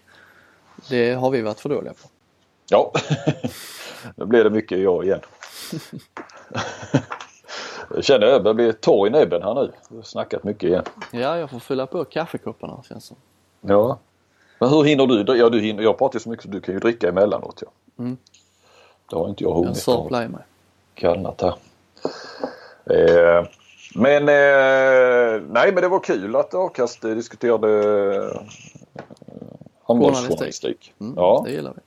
[0.89, 2.09] det har vi varit för dåliga på.
[2.71, 2.93] ja,
[4.17, 5.21] nu blir det mycket jag igen.
[7.95, 9.73] jag känner jag börjar bli torr i näbben här nu.
[9.89, 10.85] Jag har snackat mycket igen.
[11.13, 13.17] Ja, jag får fylla på kaffekopparna känns som.
[13.61, 13.99] Ja.
[14.59, 15.37] Men hur hinner du?
[15.37, 17.63] Ja, du hinner, jag pratar ju så mycket så du kan ju dricka emellanåt.
[17.65, 18.03] Ja.
[18.05, 18.17] Mm.
[19.11, 19.77] Det har inte jag Jag hunnit.
[19.77, 20.41] sörplar i mig.
[20.95, 21.55] kallnat här.
[22.85, 23.47] Eh,
[23.95, 27.69] men eh, nej men det var kul att Akast eh, diskuterade
[28.17, 28.41] eh,
[29.87, 30.93] handbollsjournalistik.
[31.01, 31.81] Mm, Ja, Det gillar vi.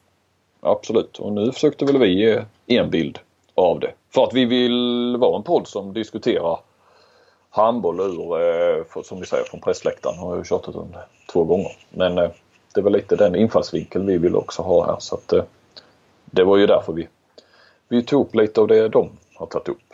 [0.61, 1.19] absolut.
[1.19, 2.07] Och nu försökte väl vi
[2.65, 3.19] ge en bild
[3.62, 3.93] av det.
[4.14, 6.59] För att vi vill vara en podd som diskuterar
[7.49, 10.18] handboll ur, eh, för, som vi säger, från pressläktaren.
[10.18, 11.72] Har jag ju tjatat om det två gånger.
[11.89, 12.30] Men eh,
[12.74, 14.97] det var lite den infallsvinkel vi vill också ha här.
[14.99, 15.43] Så att, eh,
[16.26, 17.07] det var ju därför vi,
[17.88, 19.93] vi tog upp lite av det de har tagit upp.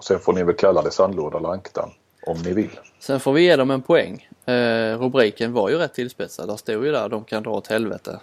[0.00, 1.90] Sen får ni väl kalla det sandlåda eller ankdamm
[2.26, 2.80] om ni vill.
[2.98, 4.28] Sen får vi ge dem en poäng.
[4.46, 6.48] Eh, rubriken var ju rätt tillspetsad.
[6.48, 8.20] Där stod ju där de kan dra åt helvete.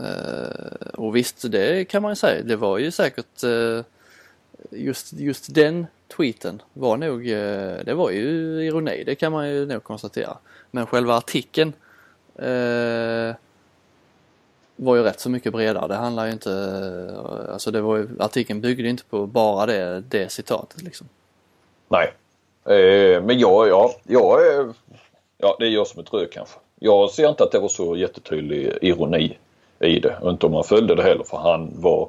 [0.00, 2.42] Eh, och visst, det kan man ju säga.
[2.42, 3.84] Det var ju säkert eh,
[4.70, 5.86] just, just den
[6.16, 8.26] tweeten var nog, eh, det var ju
[8.66, 9.04] ironi.
[9.04, 10.36] Det kan man ju nog konstatera.
[10.70, 11.72] Men själva artikeln
[12.36, 13.34] eh,
[14.76, 15.88] var ju rätt så mycket bredare.
[15.88, 16.52] Det handlar ju inte,
[17.52, 21.08] alltså det var ju, artikeln byggde inte på bara det, det citatet liksom.
[21.88, 22.12] Nej.
[22.64, 24.74] Eh, men jag, ja, jag är,
[25.38, 26.58] ja, det är jag som är trög kanske.
[26.78, 29.38] Jag ser inte att det var så jättetydlig ironi
[29.80, 30.18] i det.
[30.20, 32.08] Och inte om man följde det heller för han var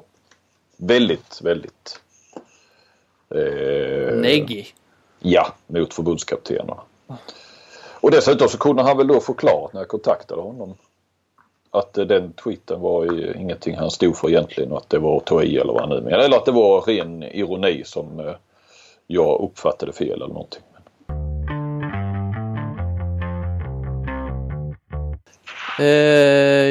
[0.76, 2.00] väldigt, väldigt
[3.34, 4.74] eh, Neggig.
[5.20, 6.80] Ja, mot förbundskaptenerna.
[8.00, 10.74] Och dessutom så kunde han väl då förklarat när jag kontaktade honom
[11.70, 15.16] att eh, den tweeten var ju ingenting han stod för egentligen och att det var
[15.16, 16.24] att ta i eller vad han nu menade.
[16.24, 18.34] Eller att det var ren ironi som eh,
[19.06, 20.62] jag uppfattade fel eller någonting.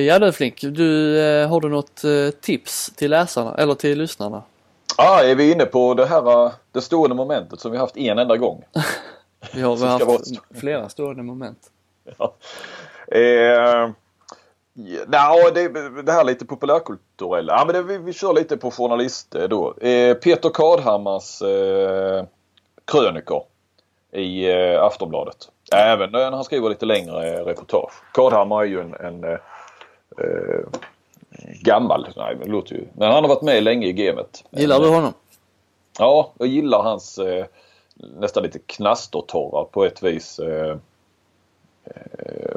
[0.08, 4.44] Ja du Flink, du, eh, har du något eh, tips till läsarna eller till lyssnarna?
[4.98, 8.20] Ah, är vi inne på det här eh, det stående momentet som vi haft en
[8.20, 8.64] enda gång?
[9.54, 11.72] Vi har ska vara haft flera stående moment.
[12.18, 12.34] Ja.
[13.08, 13.90] Eh,
[15.12, 15.68] ja, det,
[16.02, 17.54] det här lite populärkulturella.
[17.54, 19.78] Ja, men det, vi, vi kör lite på journalist eh, då.
[19.78, 22.26] Eh, Peter Kadhammars eh,
[22.86, 23.44] krönikor
[24.12, 25.50] i eh, Aftonbladet.
[25.76, 27.92] Även när han skriver lite längre reportage.
[28.14, 29.40] Kadhammar är ju en, en eh,
[30.18, 30.66] eh,
[31.62, 34.44] gammal, nej men det låter ju, men han har varit med länge i gamet.
[34.50, 35.14] Gillar du honom?
[36.00, 37.46] Ja, jag gillar hans eh,
[37.96, 40.78] nästan lite knastertorra på ett vis eh,
[41.86, 42.56] eh,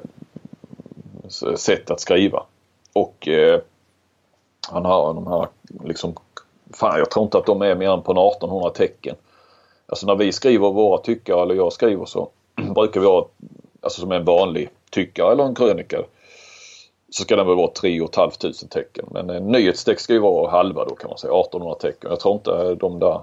[1.56, 2.42] sätt att skriva.
[2.92, 3.28] Och
[4.68, 5.48] han har de här
[5.84, 6.14] liksom,
[6.72, 9.16] fan jag tror inte att de är mer än på en 1800 tecken.
[9.86, 12.30] Alltså när vi skriver våra tyckare eller jag skriver så
[12.74, 13.28] brukar vi ha,
[13.80, 16.02] alltså som en vanlig tyckare eller en krönika
[17.10, 18.30] så ska den väl vara 3 500
[18.70, 19.06] tecken.
[19.10, 22.10] Men en nyhetstext ska ju vara halva då kan man säga, 1800 tecken.
[22.10, 23.20] Jag tror inte de där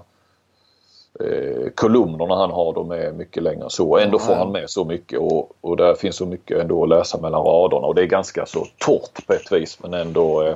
[1.20, 3.98] eh, kolumnerna han har de är mycket längre än så.
[3.98, 7.20] Ändå får han med så mycket och, och där finns så mycket ändå att läsa
[7.20, 10.54] mellan raderna och det är ganska så torrt på ett vis men ändå eh,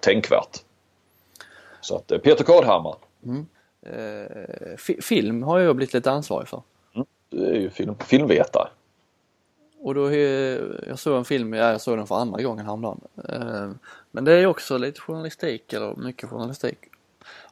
[0.00, 0.58] tänkvärt.
[1.80, 2.94] Så att eh, Peter Kadhammar,
[3.86, 6.62] Eh, fi- film har jag blivit lite ansvarig för.
[7.28, 8.68] Du är ju film, filmvetare.
[9.80, 13.00] Och då, jag såg en film, ja, jag såg den för andra gången häromdagen.
[13.28, 13.70] Eh,
[14.10, 16.78] men det är också lite journalistik, eller mycket journalistik.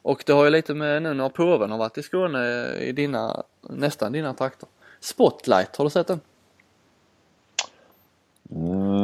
[0.01, 3.43] Och det har ju lite med nu när påven har varit i Skåne i dina,
[3.61, 4.69] nästan dina trakter.
[4.99, 6.19] Spotlight, har du sett den?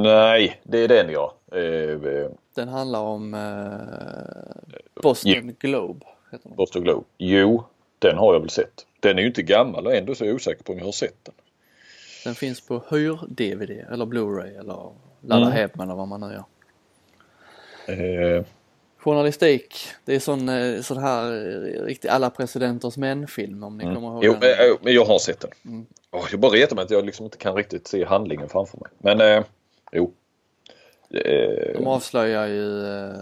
[0.03, 1.35] Nej, det är den ja.
[1.51, 1.61] Eh,
[2.13, 6.05] eh, Den handlar om eh, Boston Globe.
[6.31, 6.57] Heter den.
[6.57, 7.05] Boston Globe.
[7.17, 7.63] Jo,
[7.99, 8.85] den har jag väl sett.
[9.01, 10.91] Den är ju inte gammal och ändå så är jag osäker på om jag har
[10.91, 11.33] sett den.
[12.23, 14.91] den finns på hyr-DVD eller Blu-ray eller
[15.21, 15.51] ladda Mm.
[15.51, 16.45] hem eller vad man nu gör.
[17.87, 18.43] Eh,
[18.97, 19.75] Journalistik,
[20.05, 24.23] det är sån, eh, sån här eh, riktigt alla presidenters män-film om ni kommer ihåg
[24.25, 24.49] jo, den.
[24.51, 25.51] eh, men jag har sett den.
[25.65, 25.85] Mm.
[26.11, 28.89] Åh, jag bara retar mig att jag liksom inte kan riktigt se handlingen framför mig.
[28.97, 29.43] Men eh,
[29.91, 30.13] jo.
[31.13, 33.15] Eh, De avslöjar ju eh,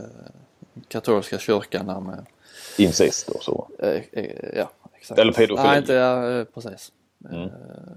[0.88, 2.26] katolska kyrkan där med,
[2.78, 3.70] incest och så.
[4.56, 4.70] ja
[5.00, 5.20] exakt.
[5.20, 5.68] Eller pedofili.
[5.68, 6.92] Nej inte, ja, eh, precis.
[7.32, 7.50] Mm.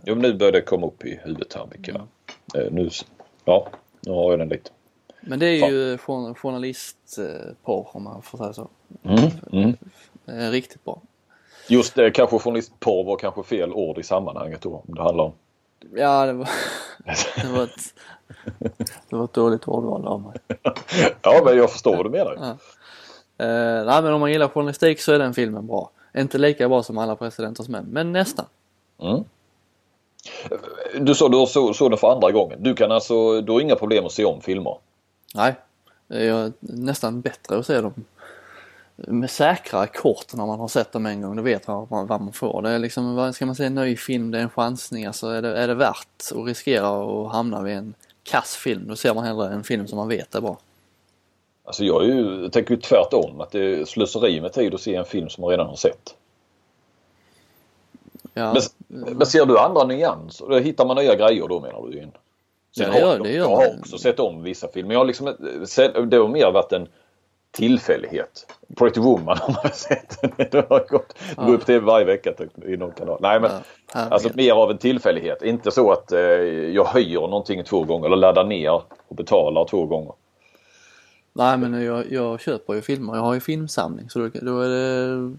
[0.05, 1.95] Jo, nu börjar det komma upp i huvudet här mycket.
[1.95, 2.07] Mm.
[2.55, 2.91] Eh, nu,
[3.45, 3.69] ja,
[4.01, 4.71] nu har jag den lite.
[5.21, 5.71] Men det är Fan.
[5.71, 8.69] ju jour- journalistporr om man får säga så.
[9.03, 9.77] Mm, mm.
[10.27, 11.01] Eh, riktigt bra.
[11.69, 14.83] Just det, kanske journalistporr var kanske fel ord i sammanhanget då.
[14.89, 15.33] Om det handlar om.
[15.95, 16.49] Ja, det var,
[17.43, 17.95] det var, ett,
[19.11, 20.33] det var ett dåligt ordval av mig.
[21.23, 22.37] ja, men jag förstår vad du menar.
[22.41, 22.51] Ja.
[23.47, 25.91] Eh, nej, men om man gillar journalistik så är den filmen bra.
[26.17, 28.47] Inte lika bra som Alla presidenters män, men nästan.
[29.03, 29.25] Mm.
[31.01, 32.63] Du sa du såg så den för andra gången.
[32.63, 34.79] Du kan alltså, du har inga problem att se om filmer?
[35.35, 35.55] Nej,
[36.09, 37.95] det är nästan bättre att se dem
[38.97, 41.37] med säkrare kort när man har sett dem en gång.
[41.37, 42.63] Då vet man vad man får.
[42.63, 45.07] Det är liksom, ska man säga, nöjd film, det är en chansning.
[45.07, 48.97] Alltså är det, är det värt att riskera att hamna vid en kass film, då
[48.97, 50.59] ser man hellre en film som man vet är bra.
[51.65, 54.81] Alltså jag, är ju, jag tänker ju tvärtom, att det är slöseri med tid att
[54.81, 56.15] se en film som man redan har sett.
[58.35, 58.55] Ja.
[58.89, 60.47] Men, men ser du andra nyanser?
[60.49, 61.99] Då hittar man nya grejer då menar du?
[61.99, 62.13] In.
[62.77, 64.93] Sen Ja, det gör- har, det gör jag har också sett om vissa filmer.
[64.95, 65.27] Jag har liksom,
[66.11, 66.89] det har mer varit en
[67.51, 68.47] tillfällighet.
[68.77, 70.19] Pretty Woman har man sett.
[70.53, 71.43] Det har gått, Ja.
[71.49, 73.19] upp till varje vecka typ, i någon kanal.
[73.21, 73.51] Nej men
[73.95, 75.43] Ja, alltså mer av en tillfällighet.
[75.43, 79.87] Inte så att eh, jag höjer någonting två gånger eller laddar ner och betalar två
[79.87, 80.13] gånger.
[81.33, 84.69] Nej men jag, jag köper ju filmer, jag har ju filmsamling så då, då är
[84.69, 85.37] det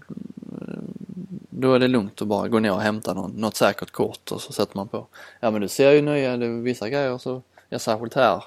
[1.50, 4.40] då är det lugnt att bara gå ner och hämta någon, något säkert kort och
[4.40, 5.06] så sätter man på.
[5.40, 8.44] Ja men du ser ju nya, det är vissa grejer så, ja särskilt här.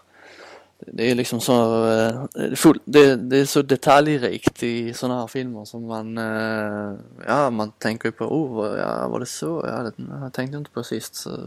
[0.79, 5.65] Det är liksom så, eh, full, det, det är så detaljrikt i sådana här filmer
[5.65, 6.93] som man, eh,
[7.27, 9.65] ja man tänker ju på, oh ja, var det så?
[9.67, 11.15] Ja, det jag tänkte inte på sist.
[11.15, 11.39] Så,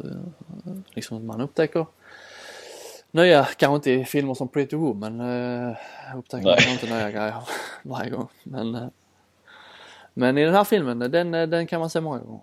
[0.94, 1.86] liksom man upptäcker
[3.11, 5.77] nya, kanske inte i filmer som Pretty Woman eh,
[6.16, 7.35] upptäcker man inte nya grejer
[7.82, 8.28] varje gång.
[8.43, 8.87] Men, eh,
[10.15, 12.41] men i den här filmen, den, eh, den kan man se många gånger.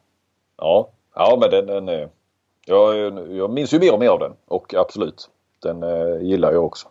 [0.57, 2.09] Ja, ja men den, den är-
[2.65, 2.95] jag,
[3.35, 5.29] jag minns ju mer och mer av den och absolut,
[5.59, 6.87] den eh, gillar jag också.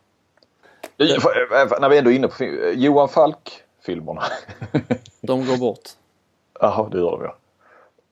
[0.99, 4.23] F- när vi ändå är inne på eh, Johan Falk-filmerna.
[5.21, 5.89] De går bort.
[6.61, 7.37] Jaha, det gör de ja.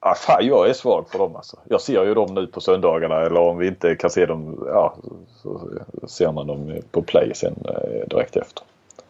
[0.06, 1.56] Ah, fan, jag är svag för dem alltså.
[1.64, 4.97] Jag ser ju dem nu på söndagarna eller om vi inte kan se dem, ja,
[5.43, 5.68] så
[6.09, 8.64] ser man dem på play sen eh, direkt efter.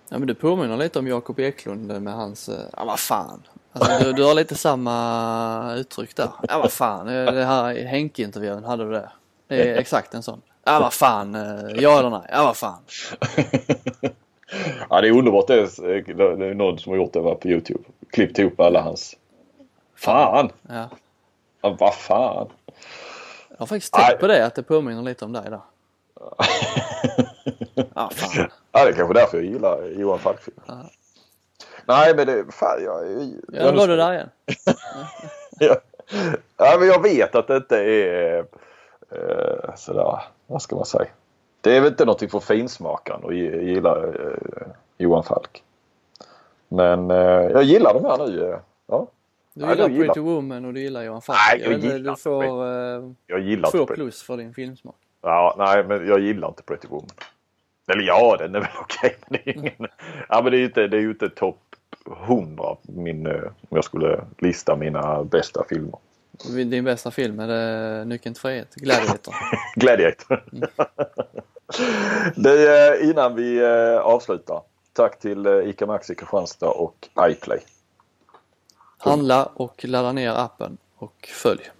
[0.08, 3.42] Ja men du påminner lite om Jakob Eklund med hans, eh, ja vad fan.
[3.72, 6.28] Alltså, du, du har lite samma uttryck där.
[6.48, 9.10] Ja vad fan, eh, det här Henke-intervjun hade du det.
[9.48, 10.40] Det är exakt en sån.
[10.64, 12.78] Ja vad fan, eh, ja eller nej, ja vad fan.
[14.90, 15.46] Ja, det är underbart.
[15.46, 17.80] Det är, det är någon som har gjort det va, på Youtube.
[18.10, 19.16] Klippt ihop alla hans...
[19.96, 20.50] Fan!
[20.68, 20.88] Ja.
[21.62, 22.48] Ja, vad fan!
[23.50, 25.60] Jag har faktiskt tänkt på det, att det påminner lite om dig där.
[27.94, 28.48] Ja fan.
[28.72, 30.56] Ja, det är kanske därför jag gillar Johan Falk-film.
[31.86, 32.44] Nej, men det...
[32.52, 33.04] Fan, jag...
[33.12, 34.28] jag, Ja, då var du där igen.
[35.58, 35.76] Ja.
[36.56, 38.38] ja, men jag vet att det inte är
[39.10, 41.06] eh, sådär, vad ska man säga.
[41.60, 44.66] Det är väl inte någonting för finsmakaren att gi- gilla eh,
[44.98, 45.62] Johan Falk.
[46.68, 47.16] Men eh,
[47.50, 48.44] jag gillar de här nu.
[48.52, 49.06] Eh, ja.
[49.54, 51.38] Du Ja, gillar jag gillar- Pretty Woman och du gillar Johan Falk.
[51.52, 52.66] Nej, jag gillar Du får
[53.04, 54.96] eh, Jag gillar två inte plus för din filmsmak.
[55.22, 57.08] Ja, nej, men jag gillar inte Pretty Woman.
[57.92, 59.16] Eller ja, den är väl okej.
[59.28, 59.88] men det är ingen-
[60.28, 61.60] Ja, men det är ju inte, det är ju inte topp
[62.26, 65.98] 100 min, eh, om jag skulle lista mina bästa filmer.
[66.64, 69.34] Din bästa film är det Nyckeln till frihet, Gladiator.
[69.76, 70.42] Gladiator.
[72.36, 74.60] det, eh, innan vi eh, avslutar.
[74.92, 77.58] Tack till ICA Maxi Kristianstad och iPlay.
[79.04, 81.70] Handla och ladda ner appen och följ.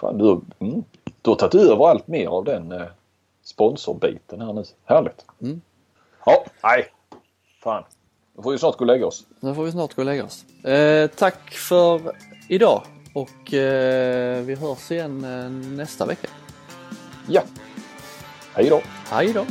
[0.00, 0.84] Fan, du, mm,
[1.22, 2.86] du har tagit över allt mer av den eh,
[3.42, 4.64] sponsorbiten här nu.
[4.84, 5.24] Härligt.
[5.42, 5.60] Mm.
[6.26, 6.92] Ja, nej.
[7.62, 7.84] Fan.
[8.36, 9.26] Då får vi snart gå och lägga oss.
[9.40, 10.64] Nu får vi snart gå och lägga oss.
[10.64, 12.16] Eh, tack för
[12.48, 12.82] idag
[13.14, 16.28] och eh, vi hörs igen eh, nästa vecka.
[17.28, 17.42] Ja.
[18.54, 18.80] Hej då.
[19.10, 19.44] Hej då!